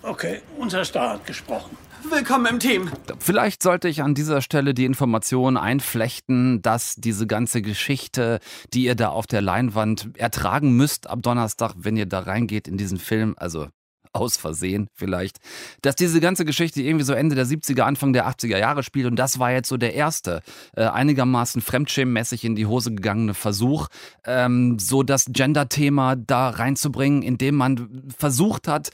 Okay, 0.02 0.42
unser 0.64 0.86
Star 0.86 1.10
hat 1.10 1.28
gesprochen. 1.28 1.76
Willkommen 2.10 2.46
im 2.46 2.60
Team. 2.60 2.90
Vielleicht 3.20 3.62
sollte 3.62 3.90
ich 3.90 4.02
an 4.02 4.16
dieser 4.16 4.42
Stelle 4.42 4.74
die 4.74 4.86
Information 4.86 5.58
einflechten, 5.58 6.62
dass 6.62 6.96
diese 6.96 7.28
ganze 7.28 7.62
Geschichte, 7.62 8.40
die 8.74 8.86
ihr 8.86 8.96
da 8.96 9.10
auf 9.10 9.28
der 9.28 9.42
Leinwand 9.42 10.12
ertragen 10.18 10.72
müsst 10.78 11.10
ab 11.10 11.20
Donnerstag, 11.22 11.74
wenn 11.76 11.98
ihr 11.98 12.06
da 12.06 12.20
reingeht 12.20 12.70
in 12.70 12.78
diesen 12.78 12.98
Film, 12.98 13.36
also 13.38 13.68
aus 14.14 14.38
Versehen 14.38 14.88
vielleicht, 14.94 15.40
dass 15.82 15.96
diese 15.96 16.22
ganze 16.22 16.46
Geschichte 16.46 16.82
irgendwie 16.82 17.04
so 17.04 17.14
Ende 17.14 17.36
der 17.36 17.48
70er, 17.48 17.82
Anfang 17.82 18.14
der 18.14 18.30
80er 18.30 18.58
Jahre 18.58 18.84
spielt 18.84 19.08
und 19.08 19.18
das 19.18 19.40
war 19.40 19.52
jetzt 19.52 19.68
so 19.68 19.76
der 19.76 19.96
erste 19.96 20.44
äh, 20.78 20.84
einigermaßen 20.84 21.62
fremdschämmäßig 21.62 22.46
in 22.46 22.56
die 22.56 22.68
Hose 22.68 22.92
gegangene 22.92 23.34
Versuch, 23.34 23.88
ähm, 24.26 24.78
so 24.80 25.04
das 25.04 25.26
Gender-Thema 25.30 26.16
da 26.16 26.50
reinzubringen, 26.50 27.24
indem 27.24 27.56
man 27.56 28.04
versucht 28.16 28.68
hat, 28.68 28.92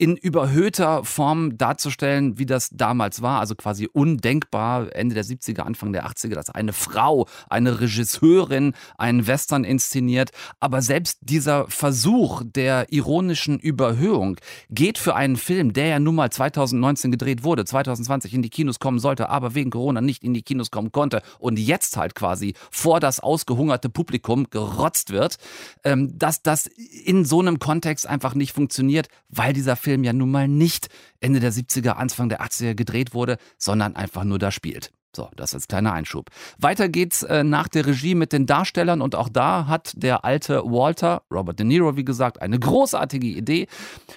in 0.00 0.16
überhöhter 0.16 1.04
Form 1.04 1.58
darzustellen, 1.58 2.38
wie 2.38 2.46
das 2.46 2.70
damals 2.70 3.20
war. 3.20 3.38
Also 3.38 3.54
quasi 3.54 3.86
undenkbar, 3.86 4.96
Ende 4.96 5.14
der 5.14 5.26
70er, 5.26 5.60
Anfang 5.60 5.92
der 5.92 6.06
80er, 6.06 6.32
dass 6.32 6.48
eine 6.48 6.72
Frau, 6.72 7.28
eine 7.50 7.82
Regisseurin 7.82 8.72
einen 8.96 9.26
Western 9.26 9.62
inszeniert. 9.62 10.30
Aber 10.58 10.80
selbst 10.80 11.18
dieser 11.20 11.68
Versuch 11.68 12.42
der 12.46 12.90
ironischen 12.90 13.58
Überhöhung 13.58 14.38
geht 14.70 14.96
für 14.96 15.14
einen 15.16 15.36
Film, 15.36 15.74
der 15.74 15.88
ja 15.88 16.00
nun 16.00 16.14
mal 16.14 16.30
2019 16.30 17.10
gedreht 17.10 17.44
wurde, 17.44 17.66
2020 17.66 18.32
in 18.32 18.40
die 18.40 18.48
Kinos 18.48 18.78
kommen 18.78 19.00
sollte, 19.00 19.28
aber 19.28 19.54
wegen 19.54 19.68
Corona 19.68 20.00
nicht 20.00 20.24
in 20.24 20.32
die 20.32 20.40
Kinos 20.40 20.70
kommen 20.70 20.92
konnte 20.92 21.20
und 21.38 21.58
jetzt 21.58 21.98
halt 21.98 22.14
quasi 22.14 22.54
vor 22.70 23.00
das 23.00 23.20
ausgehungerte 23.20 23.90
Publikum 23.90 24.46
gerotzt 24.48 25.10
wird, 25.10 25.36
ähm, 25.84 26.18
dass 26.18 26.40
das 26.40 26.68
in 26.68 27.26
so 27.26 27.40
einem 27.40 27.58
Kontext 27.58 28.06
einfach 28.06 28.34
nicht 28.34 28.54
funktioniert, 28.54 29.08
weil 29.28 29.52
dieser 29.52 29.76
Film 29.76 29.89
Film 29.90 30.04
ja 30.04 30.12
nun 30.12 30.30
mal 30.30 30.46
nicht 30.46 30.86
Ende 31.18 31.40
der 31.40 31.52
70er, 31.52 31.90
Anfang 31.90 32.28
der 32.28 32.42
80er 32.42 32.74
gedreht 32.74 33.12
wurde, 33.12 33.38
sondern 33.58 33.96
einfach 33.96 34.22
nur 34.22 34.38
da 34.38 34.52
spielt. 34.52 34.92
So, 35.16 35.28
das 35.34 35.52
als 35.52 35.66
kleiner 35.66 35.92
Einschub. 35.92 36.30
Weiter 36.58 36.88
geht's 36.88 37.24
äh, 37.24 37.42
nach 37.42 37.66
der 37.66 37.86
Regie 37.86 38.14
mit 38.14 38.32
den 38.32 38.46
Darstellern 38.46 39.02
und 39.02 39.16
auch 39.16 39.28
da 39.28 39.66
hat 39.66 39.92
der 39.96 40.24
alte 40.24 40.62
Walter, 40.64 41.22
Robert 41.28 41.58
De 41.58 41.66
Niro, 41.66 41.96
wie 41.96 42.04
gesagt, 42.04 42.40
eine 42.40 42.60
großartige 42.60 43.26
Idee. 43.26 43.66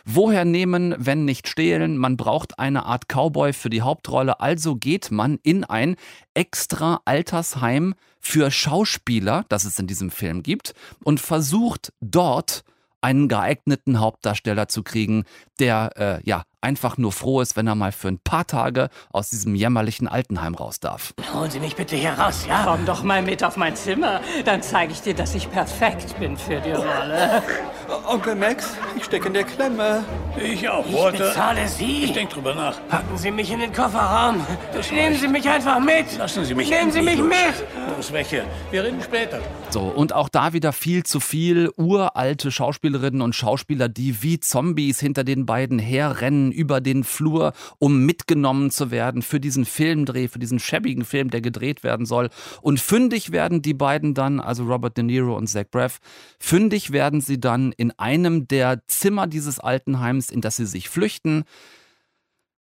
Woher 0.06 0.46
nehmen, 0.46 0.94
wenn 1.00 1.26
nicht 1.26 1.48
stehlen? 1.48 1.98
Man 1.98 2.18
braucht 2.18 2.60
eine 2.60 2.86
Art 2.86 3.08
Cowboy 3.08 3.52
für 3.52 3.72
die 3.72 3.82
Hauptrolle, 3.82 4.40
also 4.40 4.76
geht 4.76 5.10
man 5.10 5.40
in 5.42 5.64
ein 5.64 5.96
extra 6.36 7.02
Altersheim 7.06 7.96
für 8.20 8.52
Schauspieler, 8.52 9.46
das 9.50 9.66
es 9.66 9.80
in 9.80 9.88
diesem 9.88 10.12
Film 10.12 10.44
gibt, 10.44 10.76
und 11.04 11.20
versucht 11.20 11.92
dort 12.00 12.64
einen 13.04 13.28
geeigneten 13.28 14.00
Hauptdarsteller 14.00 14.68
zu 14.68 14.82
kriegen, 14.82 15.26
der 15.60 15.92
äh, 15.98 16.30
ja 16.30 16.44
einfach 16.62 16.98
nur 16.98 17.12
froh 17.12 17.42
ist, 17.42 17.58
wenn 17.58 17.68
er 17.68 17.76
mal 17.76 17.92
für 17.92 18.08
ein 18.08 18.20
paar 18.20 18.48
Tage 18.48 18.89
aus 19.12 19.30
diesem 19.30 19.54
jämmerlichen 19.54 20.08
Altenheim 20.08 20.56
raus 20.56 20.80
darf. 20.80 21.13
Holen 21.34 21.52
Sie 21.52 21.60
mich 21.60 21.76
bitte 21.76 21.98
hier 21.98 22.13
raus, 22.13 22.46
ja? 22.48 22.63
Komm 22.66 22.86
doch 22.86 23.04
mal 23.04 23.22
mit 23.22 23.44
auf 23.44 23.58
mein 23.58 23.76
Zimmer, 23.76 24.22
dann 24.46 24.62
zeige 24.62 24.94
ich 24.94 25.02
dir, 25.02 25.13
dass 25.13 25.36
ich 25.36 25.52
perfekt 25.52 26.18
bin 26.20 26.38
für 26.38 26.62
die 26.62 26.72
Rolle. 26.72 27.44
Onkel 28.08 28.36
Max, 28.36 28.76
ich 28.96 29.04
stecke 29.06 29.28
in 29.28 29.34
der 29.34 29.43
Klemme. 29.43 30.04
Ich 30.41 30.67
auch, 30.69 30.86
Ich 30.88 30.93
Walter. 30.96 31.28
bezahle 31.30 31.67
Sie. 31.67 32.04
Ich 32.06 32.13
denke 32.13 32.34
drüber 32.36 32.56
nach. 32.56 32.78
Packen 32.88 33.17
Sie 33.17 33.32
mich 33.32 33.52
in 33.52 33.60
den 33.60 33.72
Kofferraum. 33.74 34.46
Nehmen 34.91 35.15
Sie 35.15 35.28
mich 35.28 35.48
einfach 35.48 35.80
mit. 35.80 36.17
Lassen 36.17 36.46
Sie 36.46 36.54
mich 36.56 36.69
Nehmen 36.69 36.91
Sie 36.91 37.02
mich 37.02 37.17
mit. 37.17 37.36
Los, 37.96 38.12
welche? 38.12 38.43
Wir 38.72 38.84
reden 38.84 39.02
später. 39.02 39.39
So, 39.69 39.82
und 39.82 40.13
auch 40.13 40.30
da 40.30 40.54
wieder 40.54 40.74
viel 40.74 41.04
zu 41.04 41.19
viel 41.19 41.72
uralte 41.78 42.52
Schauspielerinnen 42.52 43.22
und 43.22 43.36
Schauspieler, 43.36 43.89
die 43.89 44.22
wie 44.24 44.39
Zombies 44.39 45.00
hinter 45.00 45.24
den 45.24 45.46
beiden 45.46 45.80
herrennen 45.80 46.52
über 46.52 46.82
den 46.82 47.04
Flur, 47.04 47.54
um 47.80 48.06
mitgenommen 48.06 48.72
zu 48.72 48.91
werden 48.91 49.22
für 49.22 49.39
diesen 49.39 49.65
Filmdreh, 49.65 50.28
für 50.28 50.39
diesen 50.39 50.60
schäbigen 50.60 51.06
Film, 51.06 51.30
der 51.30 51.41
gedreht 51.41 51.84
werden 51.84 52.06
soll. 52.06 52.30
Und 52.62 52.80
fündig 52.80 53.32
werden 53.32 53.62
die 53.62 53.74
beiden 53.74 54.13
dann, 54.13 54.39
also 54.39 54.63
Robert 54.65 54.98
De 54.98 55.04
Niro 55.04 55.36
und 55.36 55.48
Zach 55.48 55.65
Braff, 55.69 56.00
fündig 56.39 56.91
werden 56.91 57.22
sie 57.22 57.39
dann 57.39 57.72
in 57.78 57.83
einem 57.91 58.48
der 58.48 58.86
Zimmer 58.88 59.28
dieses 59.28 59.60
Altenheims, 59.60 60.30
in 60.30 60.41
das 60.41 60.56
sie 60.56 60.65
sich 60.65 60.89
flüchten. 60.89 61.43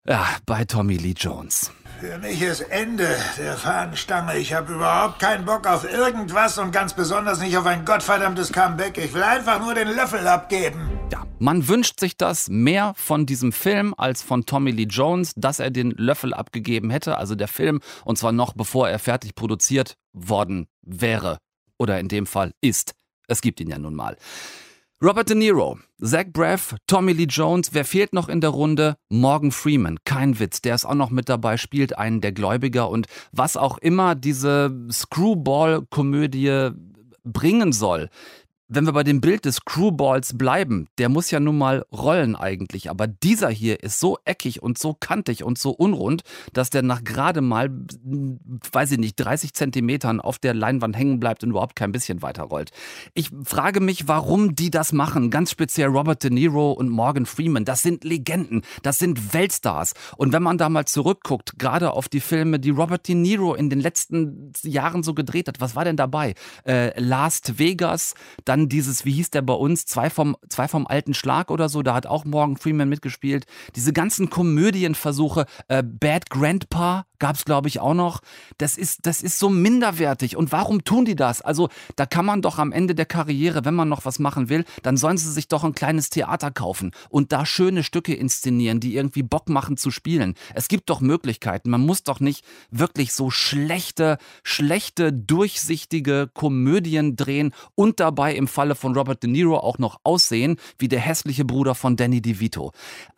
Ja, 0.08 0.26
bei 0.46 0.66
Tommy 0.66 0.98
Lee 0.98 1.14
Jones. 1.16 1.72
Für 2.00 2.18
mich 2.18 2.42
ist 2.42 2.62
Ende 2.62 3.08
der 3.38 3.58
Fahnenstange. 3.58 4.38
Ich 4.38 4.54
habe 4.54 4.74
überhaupt 4.74 5.20
keinen 5.20 5.46
Bock 5.46 5.68
auf 5.68 5.84
irgendwas 5.84 6.58
und 6.58 6.72
ganz 6.72 6.94
besonders 6.94 7.42
nicht 7.42 7.58
auf 7.58 7.66
ein 7.66 7.84
gottverdammtes 7.84 8.54
Comeback. 8.54 8.98
Ich 8.98 9.14
will 9.14 9.22
einfach 9.22 9.60
nur 9.60 9.74
den 9.74 9.90
Löffel 9.90 10.26
abgeben. 10.26 10.98
Ja, 11.12 11.26
man 11.40 11.68
wünscht 11.68 12.00
sich 12.00 12.16
das 12.16 12.48
mehr 12.48 12.94
von 12.96 13.26
diesem 13.26 13.52
Film 13.52 13.94
als 13.98 14.24
von 14.24 14.46
Tommy 14.46 14.72
Lee 14.72 14.88
Jones, 14.90 15.34
dass 15.36 15.60
er 15.60 15.72
den 15.72 15.92
Löffel 15.92 16.34
abgegeben 16.34 16.90
hätte, 16.90 17.18
also 17.18 17.36
der 17.36 17.50
Film, 17.50 17.82
und 18.06 18.18
zwar 18.18 18.32
noch 18.32 18.54
bevor 18.54 18.90
er 18.90 19.00
fertig 19.00 19.36
produziert 19.36 19.96
worden 20.14 20.68
wäre. 20.82 21.38
Oder 21.78 22.00
in 22.00 22.08
dem 22.08 22.26
Fall 22.26 22.54
ist. 22.62 22.94
Es 23.28 23.42
gibt 23.42 23.60
ihn 23.60 23.70
ja 23.70 23.78
nun 23.78 23.96
mal. 23.96 24.16
Robert 25.02 25.30
De 25.30 25.36
Niro, 25.36 25.80
Zach 26.02 26.26
Braff, 26.34 26.76
Tommy 26.86 27.14
Lee 27.14 27.24
Jones, 27.24 27.70
wer 27.72 27.86
fehlt 27.86 28.12
noch 28.12 28.28
in 28.28 28.42
der 28.42 28.50
Runde? 28.50 28.98
Morgan 29.08 29.54
Freeman, 29.54 30.00
kein 30.04 30.40
Witz, 30.40 30.62
der 30.62 30.76
ist 30.76 30.84
auch 30.84 30.94
noch 30.94 31.10
mit 31.10 31.30
dabei, 31.30 31.56
spielt 31.56 31.98
einen 31.98 32.20
der 32.20 32.34
Gläubiger 32.34 32.90
und 32.90 33.08
was 33.32 33.56
auch 33.56 33.78
immer 33.78 34.16
diese 34.16 34.78
Screwball-Komödie 34.92 36.72
bringen 37.24 37.72
soll. 37.72 38.10
Wenn 38.72 38.86
wir 38.86 38.94
bei 38.94 39.04
dem 39.04 39.20
Bild 39.20 39.46
des 39.46 39.56
Screwballs 39.56 40.38
bleiben, 40.38 40.90
der 41.00 41.10
muss 41.10 41.32
ja 41.32 41.40
nun 41.40 41.58
mal 41.58 41.88
rollen 41.92 42.36
eigentlich, 42.36 42.92
aber 42.92 43.08
dieser 43.08 43.50
hier 43.50 43.82
ist 43.82 44.00
so 44.00 44.20
eckig 44.26 44.62
und 44.62 44.78
so 44.78 44.94
kantig 44.94 45.44
und 45.44 45.58
so 45.58 45.72
unrund, 45.72 46.22
dass 46.54 46.70
der 46.70 46.84
nach 46.84 47.04
gerade 47.04 47.42
mal, 47.42 47.72
weiß 48.72 48.92
ich 48.92 49.00
nicht, 49.00 49.16
30 49.16 49.56
Zentimetern 49.56 50.22
auf 50.22 50.38
der 50.38 50.54
Leinwand 50.54 50.96
hängen 50.96 51.20
bleibt 51.20 51.44
und 51.44 51.50
überhaupt 51.50 51.76
kein 51.76 51.92
bisschen 51.92 52.22
weiter 52.22 52.44
rollt. 52.44 52.70
Ich 53.16 53.32
frage 53.44 53.80
mich, 53.80 54.08
warum 54.08 54.54
die 54.54 54.70
das 54.70 54.94
machen, 54.94 55.32
ganz 55.32 55.50
speziell 55.50 55.88
Robert 55.88 56.24
De 56.24 56.30
Niro 56.30 56.72
und 56.72 56.90
Morgan 56.90 57.26
Freeman. 57.26 57.66
Das 57.66 57.82
sind 57.82 58.04
Legenden, 58.04 58.62
das 58.84 59.00
sind 59.00 59.34
Weltstars. 59.34 59.94
Und 60.16 60.32
wenn 60.32 60.44
man 60.44 60.60
da 60.60 60.70
mal 60.70 60.86
zurückguckt, 60.86 61.58
gerade 61.58 61.92
auf 61.94 62.08
die 62.08 62.20
Filme, 62.20 62.60
die 62.60 62.70
Robert 62.70 63.08
De 63.08 63.16
Niro 63.16 63.56
in 63.56 63.72
den 63.72 63.80
letzten 63.80 64.52
Jahren 64.62 65.02
so 65.02 65.16
gedreht 65.16 65.48
hat, 65.48 65.60
was 65.60 65.76
war 65.76 65.86
denn 65.86 65.98
dabei? 65.98 66.36
Äh, 66.68 67.00
Last 67.00 67.58
Vegas, 67.58 68.14
dann 68.46 68.59
dieses, 68.68 69.06
wie 69.06 69.14
hieß 69.14 69.30
der 69.30 69.42
bei 69.42 69.54
uns, 69.54 69.86
zwei 69.86 70.10
vom, 70.10 70.36
zwei 70.50 70.68
vom 70.68 70.88
alten 70.88 71.14
Schlag 71.14 71.52
oder 71.52 71.70
so, 71.70 71.84
da 71.84 71.94
hat 71.94 72.08
auch 72.08 72.26
Morgan 72.26 72.58
Freeman 72.58 72.90
mitgespielt. 72.90 73.46
Diese 73.76 73.94
ganzen 73.94 74.30
Komödienversuche, 74.30 75.46
äh, 75.68 75.84
Bad 75.84 76.30
Grandpa 76.30 77.06
gab 77.20 77.36
es, 77.36 77.46
glaube 77.46 77.68
ich, 77.68 77.80
auch 77.80 77.94
noch. 77.94 78.22
Das 78.58 78.78
ist, 78.78 79.06
das 79.06 79.22
ist 79.22 79.38
so 79.38 79.50
minderwertig. 79.50 80.36
Und 80.36 80.52
warum 80.52 80.84
tun 80.84 81.06
die 81.06 81.16
das? 81.16 81.42
Also, 81.42 81.70
da 81.96 82.06
kann 82.06 82.26
man 82.26 82.42
doch 82.42 82.58
am 82.58 82.72
Ende 82.72 82.96
der 82.96 83.06
Karriere, 83.06 83.66
wenn 83.66 83.76
man 83.76 83.90
noch 83.90 84.06
was 84.06 84.20
machen 84.20 84.50
will, 84.50 84.66
dann 84.82 84.98
sollen 84.98 85.18
sie 85.18 85.32
sich 85.32 85.48
doch 85.48 85.64
ein 85.64 85.76
kleines 85.76 86.10
Theater 86.10 86.50
kaufen 86.50 86.92
und 87.10 87.32
da 87.32 87.46
schöne 87.46 87.84
Stücke 87.84 88.16
inszenieren, 88.16 88.80
die 88.80 88.96
irgendwie 88.96 89.24
Bock 89.24 89.50
machen 89.50 89.78
zu 89.78 89.92
spielen. 89.92 90.34
Es 90.56 90.68
gibt 90.68 90.90
doch 90.90 91.02
Möglichkeiten. 91.02 91.70
Man 91.70 91.86
muss 91.86 92.04
doch 92.04 92.20
nicht 92.20 92.46
wirklich 92.72 93.14
so 93.14 93.30
schlechte, 93.30 94.18
schlechte, 94.44 95.14
durchsichtige 95.14 96.30
Komödien 96.34 97.16
drehen 97.16 97.54
und 97.76 98.00
dabei 98.00 98.34
im 98.36 98.48
Falle 98.50 98.76
von 98.76 98.96
Robert 98.96 99.24
De 99.24 99.30
Niro 99.30 99.58
auch 99.58 99.78
noch 99.78 100.00
aussehen 100.04 100.58
wie 100.78 100.88
der 100.90 101.00
hässliche 101.00 101.46
Bruder 101.46 101.76
von 101.76 101.96
Danny 101.96 102.22
DeVito. 102.22 102.74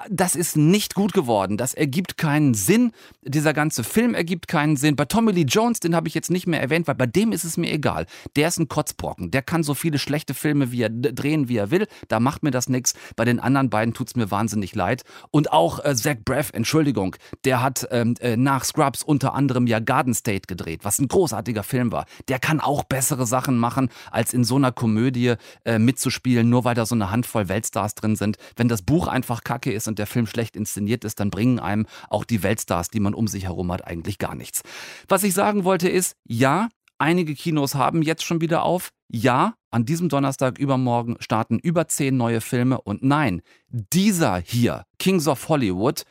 Das 0.10 0.36
ist 0.36 0.58
nicht 0.58 0.94
gut 0.94 1.13
geworden. 1.13 1.58
Das 1.58 1.74
ergibt 1.74 2.17
keinen 2.17 2.54
Sinn. 2.54 2.91
Dieser 3.24 3.54
ganze 3.54 3.84
Film 3.84 4.13
ergibt 4.13 4.48
keinen 4.48 4.78
Sinn. 4.78 4.96
Bei 4.96 5.06
Tommy 5.06 5.32
Lee 5.32 5.46
Jones, 5.48 5.80
den 5.80 5.96
habe 5.96 6.08
ich 6.08 6.13
jetzt 6.13 6.30
nicht 6.30 6.48
mehr 6.48 6.62
erwähnt, 6.62 6.88
weil 6.88 6.96
bei 6.96 7.08
dem 7.08 7.32
ist 7.32 7.44
es 7.44 7.58
mir 7.58 7.72
egal. 7.72 8.06
Der 8.36 8.48
ist 8.48 8.60
ein 8.60 8.67
Kotzbrocken. 8.67 9.32
Der 9.32 9.41
kann 9.41 9.63
so 9.63 9.74
viele 9.74 9.98
schlechte 9.98 10.34
Filme 10.34 10.72
wie 10.72 10.84
er 10.84 10.89
drehen, 10.89 11.48
wie 11.50 11.58
er 11.58 11.72
will. 11.72 11.88
Da 12.08 12.20
macht 12.20 12.44
mir 12.44 12.52
das 12.52 12.70
nichts. 12.70 12.94
Bei 13.15 13.26
den 13.26 13.39
anderen 13.39 13.70
beiden 13.70 13.94
tut 13.94 14.08
es 14.08 14.15
mir 14.15 14.30
wahnsinnig 14.32 14.76
leid. 14.76 15.04
Und 15.32 15.52
auch 15.52 15.84
äh, 15.84 15.96
Zach 15.96 16.17
Braff, 16.24 16.52
Entschuldigung, 16.54 17.15
der 17.46 17.62
hat 17.62 17.88
ähm, 17.91 18.15
äh, 18.20 18.38
nach 18.38 18.63
Scrubs 18.63 19.04
unter 19.04 19.34
anderem 19.34 19.67
ja 19.67 19.80
Garden 19.80 20.13
State 20.13 20.48
gedreht, 20.48 20.82
was 20.84 21.00
ein 21.00 21.08
großartiger 21.08 21.63
Film 21.63 21.91
war. 21.91 22.06
Der 22.28 22.39
kann 22.39 22.60
auch 22.60 22.84
bessere 22.84 23.26
Sachen 23.26 23.58
machen, 23.58 23.89
als 24.12 24.34
in 24.34 24.44
so 24.44 24.56
einer 24.56 24.72
Komödie 24.72 25.20
äh, 25.27 25.79
mitzuspielen, 25.79 26.49
nur 26.49 26.63
weil 26.65 26.75
da 26.75 26.86
so 26.86 26.95
eine 26.95 27.12
Handvoll 27.12 27.49
Weltstars 27.49 27.95
drin 27.95 28.15
sind. 28.15 28.38
Wenn 28.55 28.67
das 28.67 28.81
Buch 28.81 29.07
einfach 29.07 29.43
kacke 29.43 29.71
ist 29.71 29.88
und 29.88 29.99
der 29.99 30.07
Film 30.07 30.27
schlecht 30.27 30.55
inszeniert 30.55 31.03
ist, 31.03 31.19
dann 31.19 31.29
bringen 31.29 31.60
einem 31.60 31.86
auch 32.10 32.25
die 32.25 32.43
Weltstars, 32.43 32.89
die 32.89 32.99
man 32.99 33.13
um 33.13 33.27
sich 33.27 33.45
herum 33.45 33.71
hat, 33.71 33.86
eigentlich 33.86 34.17
gar 34.17 34.36
nichts. 34.36 34.62
Was 35.07 35.23
ich 35.23 35.34
sagen 35.34 35.63
wollte 35.63 35.89
ist, 35.89 36.15
ja, 36.27 36.69
einige 36.97 37.34
Kinos 37.36 37.75
haben 37.75 38.01
jetzt 38.01 38.23
schon 38.23 38.41
wieder 38.41 38.63
auf. 38.63 38.91
Ja, 39.10 39.55
an 39.71 39.86
diesem 39.86 40.10
Donnerstag 40.10 40.57
übermorgen 40.57 41.17
starten 41.19 41.60
über 41.60 41.88
zehn 41.88 42.15
neue 42.15 42.41
Filme. 42.41 42.79
Und 42.81 43.03
nein, 43.03 43.41
dieser 43.67 44.38
hier, 44.38 44.86
Kings 44.99 45.27
of 45.27 45.49
Hollywood, 45.49 46.03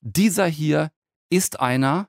dieser 0.00 0.46
hier 0.46 0.90
ist 1.30 1.60
einer, 1.60 2.08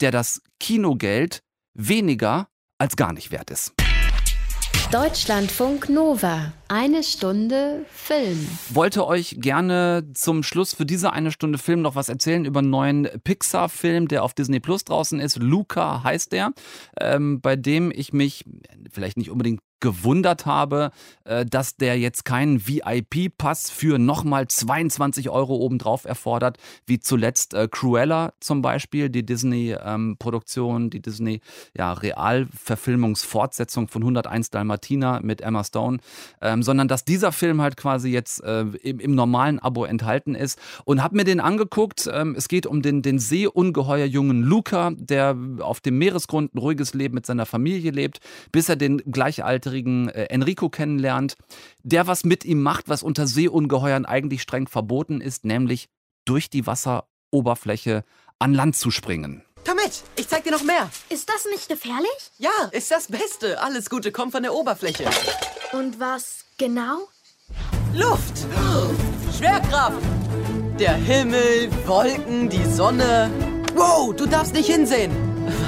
der 0.00 0.10
das 0.10 0.42
Kinogeld 0.58 1.42
weniger 1.74 2.48
als 2.78 2.96
gar 2.96 3.12
nicht 3.12 3.30
wert 3.30 3.50
ist. 3.50 3.72
Deutschlandfunk 4.92 5.88
Nova. 5.88 6.52
Eine 6.68 7.02
Stunde 7.02 7.86
Film. 7.90 8.46
Wollte 8.68 9.06
euch 9.06 9.36
gerne 9.38 10.06
zum 10.12 10.42
Schluss 10.42 10.74
für 10.74 10.84
diese 10.84 11.14
eine 11.14 11.32
Stunde 11.32 11.56
Film 11.56 11.80
noch 11.80 11.94
was 11.94 12.10
erzählen 12.10 12.44
über 12.44 12.58
einen 12.58 12.68
neuen 12.68 13.08
Pixar-Film, 13.24 14.08
der 14.08 14.22
auf 14.22 14.34
Disney 14.34 14.60
Plus 14.60 14.84
draußen 14.84 15.18
ist. 15.18 15.38
Luca 15.38 16.04
heißt 16.04 16.32
der, 16.32 16.52
ähm, 17.00 17.40
bei 17.40 17.56
dem 17.56 17.90
ich 17.90 18.12
mich 18.12 18.44
vielleicht 18.92 19.16
nicht 19.16 19.30
unbedingt 19.30 19.60
gewundert 19.82 20.46
habe, 20.46 20.92
äh, 21.24 21.44
dass 21.44 21.76
der 21.76 21.98
jetzt 21.98 22.24
keinen 22.24 22.66
VIP-Pass 22.66 23.68
für 23.68 23.98
nochmal 23.98 24.48
22 24.48 25.28
Euro 25.28 25.56
obendrauf 25.56 26.06
erfordert, 26.06 26.56
wie 26.86 27.00
zuletzt 27.00 27.52
äh, 27.52 27.68
Cruella 27.70 28.32
zum 28.40 28.62
Beispiel, 28.62 29.10
die 29.10 29.26
Disney-Produktion, 29.26 30.84
ähm, 30.84 30.90
die 30.90 31.02
Disney 31.02 31.40
ja, 31.76 31.92
Realverfilmungsfortsetzung 31.92 33.88
von 33.88 34.02
101 34.02 34.50
Dalmatina 34.50 35.20
mit 35.20 35.42
Emma 35.42 35.64
Stone, 35.64 35.98
ähm, 36.40 36.62
sondern 36.62 36.88
dass 36.88 37.04
dieser 37.04 37.32
Film 37.32 37.60
halt 37.60 37.76
quasi 37.76 38.08
jetzt 38.10 38.42
äh, 38.44 38.62
im, 38.62 39.14
normalen 39.14 39.58
Abo 39.58 39.84
enthalten 39.84 40.34
ist 40.34 40.58
und 40.84 41.02
habe 41.02 41.16
mir 41.16 41.24
den 41.24 41.40
angeguckt. 41.40 42.08
Ähm, 42.10 42.34
es 42.38 42.48
geht 42.48 42.66
um 42.66 42.82
den, 42.82 43.02
den 43.02 43.18
seeungeheuer 43.18 44.06
jungen 44.06 44.42
Luca, 44.42 44.92
der 44.94 45.36
auf 45.58 45.80
dem 45.80 45.98
Meeresgrund 45.98 46.54
ein 46.54 46.58
ruhiges 46.58 46.94
Leben 46.94 47.16
mit 47.16 47.26
seiner 47.26 47.46
Familie 47.46 47.90
lebt, 47.90 48.20
bis 48.52 48.68
er 48.68 48.76
den 48.76 48.98
gleichaltrigen 48.98 49.71
gleichaltrigen 49.72 50.08
äh, 50.08 50.24
Enrico 50.24 50.68
kennenlernt, 50.68 51.36
der 51.82 52.06
was 52.06 52.24
mit 52.24 52.44
ihm 52.44 52.62
macht, 52.62 52.88
was 52.88 53.02
unter 53.02 53.26
Seeungeheuern 53.26 54.04
eigentlich 54.04 54.42
streng 54.42 54.68
verboten 54.68 55.20
ist, 55.20 55.44
nämlich 55.44 55.88
durch 56.24 56.50
die 56.50 56.66
Wasseroberfläche 56.66 58.04
an 58.38 58.54
Land 58.54 58.76
zu 58.76 58.90
springen. 58.90 59.42
Komm 59.66 59.76
mit, 59.76 60.02
ich 60.16 60.28
zeig 60.28 60.44
dir 60.44 60.50
noch 60.50 60.64
mehr. 60.64 60.90
Ist 61.08 61.28
das 61.28 61.46
nicht 61.50 61.68
gefährlich? 61.68 62.10
Ja, 62.38 62.50
ist 62.72 62.90
das 62.90 63.06
Beste. 63.06 63.62
Alles 63.62 63.88
Gute 63.88 64.10
kommt 64.10 64.32
von 64.32 64.42
der 64.42 64.54
Oberfläche. 64.54 65.04
Und 65.72 66.00
was 66.00 66.44
genau? 66.58 67.08
Luft! 67.94 68.46
Schwerkraft! 69.36 70.02
Der 70.80 70.94
Himmel, 70.94 71.70
Wolken, 71.86 72.48
die 72.48 72.64
Sonne. 72.64 73.30
Wow, 73.74 74.14
du 74.16 74.26
darfst 74.26 74.54
nicht 74.54 74.68
hinsehen. 74.68 75.12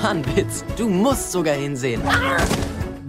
War 0.03 0.11
ein 0.11 0.25
Witz. 0.37 0.65
Du 0.77 0.89
musst 0.89 1.31
sogar 1.31 1.55
hinsehen. 1.55 2.03
Ah! 2.07 2.39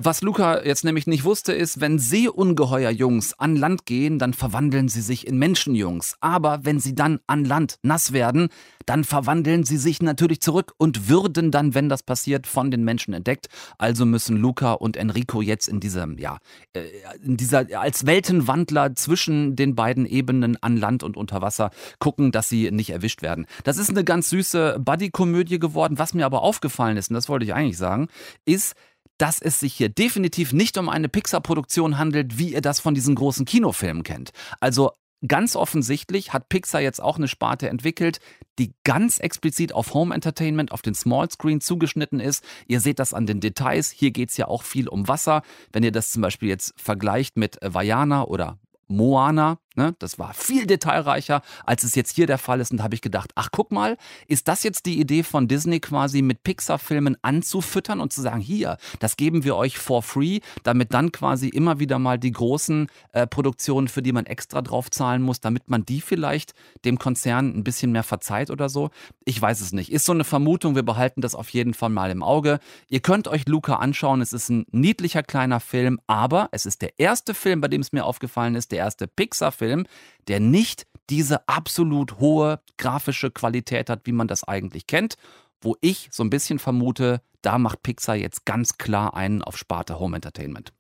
Was 0.05 0.21
Luca 0.21 0.63
jetzt 0.63 0.83
nämlich 0.83 1.07
nicht 1.07 1.23
wusste, 1.23 1.51
ist, 1.51 1.81
wenn 1.81 1.97
Seeungeheuer-Jungs 1.97 3.39
an 3.39 3.55
Land 3.55 3.87
gehen, 3.87 4.19
dann 4.19 4.35
verwandeln 4.35 4.87
sie 4.87 5.01
sich 5.01 5.25
in 5.25 5.39
Menschenjungs. 5.39 6.17
Aber 6.19 6.59
wenn 6.61 6.79
sie 6.79 6.93
dann 6.93 7.21
an 7.25 7.43
Land 7.43 7.79
nass 7.81 8.13
werden, 8.13 8.49
dann 8.85 9.03
verwandeln 9.03 9.63
sie 9.63 9.77
sich 9.77 10.03
natürlich 10.03 10.41
zurück 10.41 10.73
und 10.77 11.09
würden 11.09 11.49
dann, 11.49 11.73
wenn 11.73 11.89
das 11.89 12.03
passiert, 12.03 12.45
von 12.45 12.69
den 12.69 12.83
Menschen 12.83 13.15
entdeckt. 13.15 13.47
Also 13.79 14.05
müssen 14.05 14.37
Luca 14.37 14.73
und 14.73 14.95
Enrico 14.95 15.41
jetzt 15.41 15.67
in 15.67 15.79
diesem, 15.79 16.19
ja, 16.19 16.37
äh, 16.73 16.83
in 17.23 17.35
dieser, 17.35 17.65
als 17.79 18.05
Weltenwandler 18.05 18.93
zwischen 18.93 19.55
den 19.55 19.73
beiden 19.73 20.05
Ebenen 20.05 20.55
an 20.61 20.77
Land 20.77 21.01
und 21.01 21.17
unter 21.17 21.41
Wasser 21.41 21.71
gucken, 21.97 22.31
dass 22.31 22.47
sie 22.47 22.69
nicht 22.69 22.91
erwischt 22.91 23.23
werden. 23.23 23.47
Das 23.63 23.77
ist 23.77 23.89
eine 23.89 24.03
ganz 24.03 24.29
süße 24.29 24.77
Buddy-Komödie 24.79 25.57
geworden. 25.57 25.97
Was 25.97 26.13
mir 26.13 26.27
aber 26.27 26.43
aufgefallen 26.43 26.95
ist, 26.97 27.09
und 27.09 27.15
das 27.15 27.27
wollte 27.27 27.45
ich 27.45 27.55
eigentlich 27.55 27.79
sagen, 27.79 28.07
ist, 28.45 28.75
dass 29.17 29.41
es 29.41 29.59
sich 29.59 29.73
hier 29.73 29.89
definitiv 29.89 30.53
nicht 30.53 30.77
um 30.77 30.89
eine 30.89 31.09
Pixar-Produktion 31.09 31.97
handelt, 31.97 32.37
wie 32.37 32.53
ihr 32.53 32.61
das 32.61 32.79
von 32.79 32.93
diesen 32.93 33.15
großen 33.15 33.45
Kinofilmen 33.45 34.03
kennt. 34.03 34.31
Also 34.59 34.91
Ganz 35.27 35.55
offensichtlich 35.55 36.33
hat 36.33 36.49
Pixar 36.49 36.81
jetzt 36.81 37.01
auch 37.01 37.17
eine 37.17 37.27
Sparte 37.27 37.69
entwickelt, 37.69 38.19
die 38.59 38.73
ganz 38.83 39.17
explizit 39.17 39.73
auf 39.73 39.93
Home 39.93 40.13
Entertainment, 40.13 40.71
auf 40.71 40.81
den 40.81 40.93
Small 40.93 41.31
Screen 41.31 41.61
zugeschnitten 41.61 42.19
ist. 42.19 42.43
Ihr 42.67 42.79
seht 42.79 42.99
das 42.99 43.13
an 43.13 43.25
den 43.25 43.39
Details. 43.39 43.89
Hier 43.89 44.11
geht 44.11 44.29
es 44.29 44.37
ja 44.37 44.47
auch 44.47 44.61
viel 44.61 44.87
um 44.87 45.07
Wasser. 45.07 45.41
Wenn 45.71 45.83
ihr 45.83 45.91
das 45.91 46.11
zum 46.11 46.21
Beispiel 46.21 46.49
jetzt 46.49 46.73
vergleicht 46.77 47.37
mit 47.37 47.57
Vajana 47.61 48.25
oder 48.25 48.59
Moana, 48.87 49.57
Ne? 49.75 49.95
Das 49.99 50.19
war 50.19 50.33
viel 50.33 50.65
detailreicher, 50.65 51.41
als 51.65 51.83
es 51.83 51.95
jetzt 51.95 52.15
hier 52.15 52.27
der 52.27 52.37
Fall 52.37 52.59
ist. 52.59 52.71
Und 52.71 52.77
da 52.77 52.83
habe 52.83 52.95
ich 52.95 53.01
gedacht, 53.01 53.31
ach 53.35 53.49
guck 53.51 53.71
mal, 53.71 53.97
ist 54.27 54.47
das 54.47 54.63
jetzt 54.63 54.85
die 54.85 54.99
Idee 54.99 55.23
von 55.23 55.47
Disney 55.47 55.79
quasi 55.79 56.21
mit 56.21 56.43
Pixar-Filmen 56.43 57.17
anzufüttern 57.21 57.99
und 57.99 58.13
zu 58.13 58.21
sagen, 58.21 58.39
hier, 58.39 58.77
das 58.99 59.17
geben 59.17 59.43
wir 59.43 59.55
euch 59.55 59.77
for 59.77 60.01
free, 60.01 60.39
damit 60.63 60.93
dann 60.93 61.11
quasi 61.11 61.49
immer 61.49 61.79
wieder 61.79 61.99
mal 61.99 62.17
die 62.17 62.31
großen 62.31 62.87
äh, 63.11 63.27
Produktionen, 63.27 63.87
für 63.87 64.01
die 64.01 64.13
man 64.13 64.25
extra 64.25 64.61
drauf 64.61 64.89
zahlen 64.89 65.21
muss, 65.21 65.41
damit 65.41 65.69
man 65.69 65.85
die 65.85 66.01
vielleicht 66.01 66.53
dem 66.85 66.97
Konzern 66.97 67.55
ein 67.55 67.63
bisschen 67.63 67.91
mehr 67.91 68.03
verzeiht 68.03 68.49
oder 68.49 68.69
so. 68.69 68.89
Ich 69.25 69.41
weiß 69.41 69.61
es 69.61 69.73
nicht. 69.73 69.91
Ist 69.91 70.05
so 70.05 70.11
eine 70.11 70.23
Vermutung, 70.23 70.75
wir 70.75 70.83
behalten 70.83 71.21
das 71.21 71.35
auf 71.35 71.49
jeden 71.49 71.73
Fall 71.73 71.89
mal 71.89 72.11
im 72.11 72.23
Auge. 72.23 72.59
Ihr 72.89 73.01
könnt 73.01 73.27
euch 73.27 73.47
Luca 73.47 73.75
anschauen, 73.75 74.21
es 74.21 74.33
ist 74.33 74.49
ein 74.49 74.65
niedlicher 74.71 75.23
kleiner 75.23 75.59
Film, 75.59 75.99
aber 76.07 76.49
es 76.51 76.65
ist 76.65 76.81
der 76.81 76.99
erste 76.99 77.33
Film, 77.33 77.61
bei 77.61 77.67
dem 77.67 77.81
es 77.81 77.91
mir 77.91 78.05
aufgefallen 78.05 78.55
ist, 78.55 78.71
der 78.71 78.79
erste 78.79 79.07
Pixar-Film, 79.07 79.64
Film, 79.65 79.85
der 80.27 80.39
nicht 80.39 80.85
diese 81.09 81.47
absolut 81.47 82.19
hohe 82.19 82.59
grafische 82.77 83.31
Qualität 83.31 83.89
hat, 83.89 84.01
wie 84.05 84.11
man 84.11 84.27
das 84.27 84.43
eigentlich 84.43 84.85
kennt, 84.85 85.15
wo 85.65 85.75
ich 85.81 86.09
so 86.11 86.23
ein 86.23 86.29
bisschen 86.29 86.59
vermute, 86.59 87.21
da 87.41 87.59
macht 87.59 87.83
Pixar 87.83 88.15
jetzt 88.15 88.45
ganz 88.45 88.77
klar 88.77 89.15
einen 89.15 89.43
auf 89.43 89.55
Sparte 89.55 89.99
Home 89.99 90.15
Entertainment. 90.15 90.73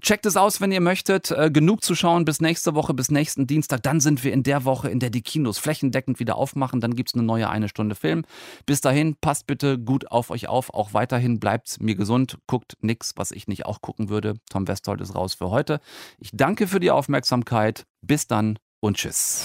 Checkt 0.00 0.24
es 0.24 0.36
aus, 0.36 0.62
wenn 0.62 0.72
ihr 0.72 0.80
möchtet. 0.80 1.30
Äh, 1.30 1.50
genug 1.50 1.84
zu 1.84 1.94
schauen 1.94 2.24
bis 2.24 2.40
nächste 2.40 2.74
Woche, 2.74 2.94
bis 2.94 3.10
nächsten 3.10 3.46
Dienstag. 3.46 3.82
Dann 3.82 4.00
sind 4.00 4.24
wir 4.24 4.32
in 4.32 4.42
der 4.42 4.64
Woche, 4.64 4.88
in 4.88 4.98
der 4.98 5.10
die 5.10 5.20
Kinos 5.20 5.58
flächendeckend 5.58 6.18
wieder 6.18 6.36
aufmachen. 6.36 6.80
Dann 6.80 6.94
gibt 6.94 7.10
es 7.10 7.14
eine 7.14 7.22
neue 7.22 7.50
eine 7.50 7.68
Stunde 7.68 7.94
Film. 7.94 8.24
Bis 8.64 8.80
dahin, 8.80 9.16
passt 9.20 9.46
bitte 9.46 9.78
gut 9.78 10.10
auf 10.10 10.30
euch 10.30 10.48
auf. 10.48 10.72
Auch 10.72 10.94
weiterhin 10.94 11.38
bleibt 11.38 11.82
mir 11.82 11.96
gesund. 11.96 12.38
Guckt 12.46 12.78
nichts, 12.80 13.12
was 13.16 13.30
ich 13.30 13.46
nicht 13.46 13.66
auch 13.66 13.82
gucken 13.82 14.08
würde. 14.08 14.36
Tom 14.48 14.68
Westholt 14.68 15.02
ist 15.02 15.14
raus 15.14 15.34
für 15.34 15.50
heute. 15.50 15.80
Ich 16.18 16.30
danke 16.32 16.66
für 16.66 16.80
die 16.80 16.90
Aufmerksamkeit. 16.90 17.84
Bis 18.00 18.26
dann 18.26 18.58
und 18.80 18.96
tschüss. 18.96 19.44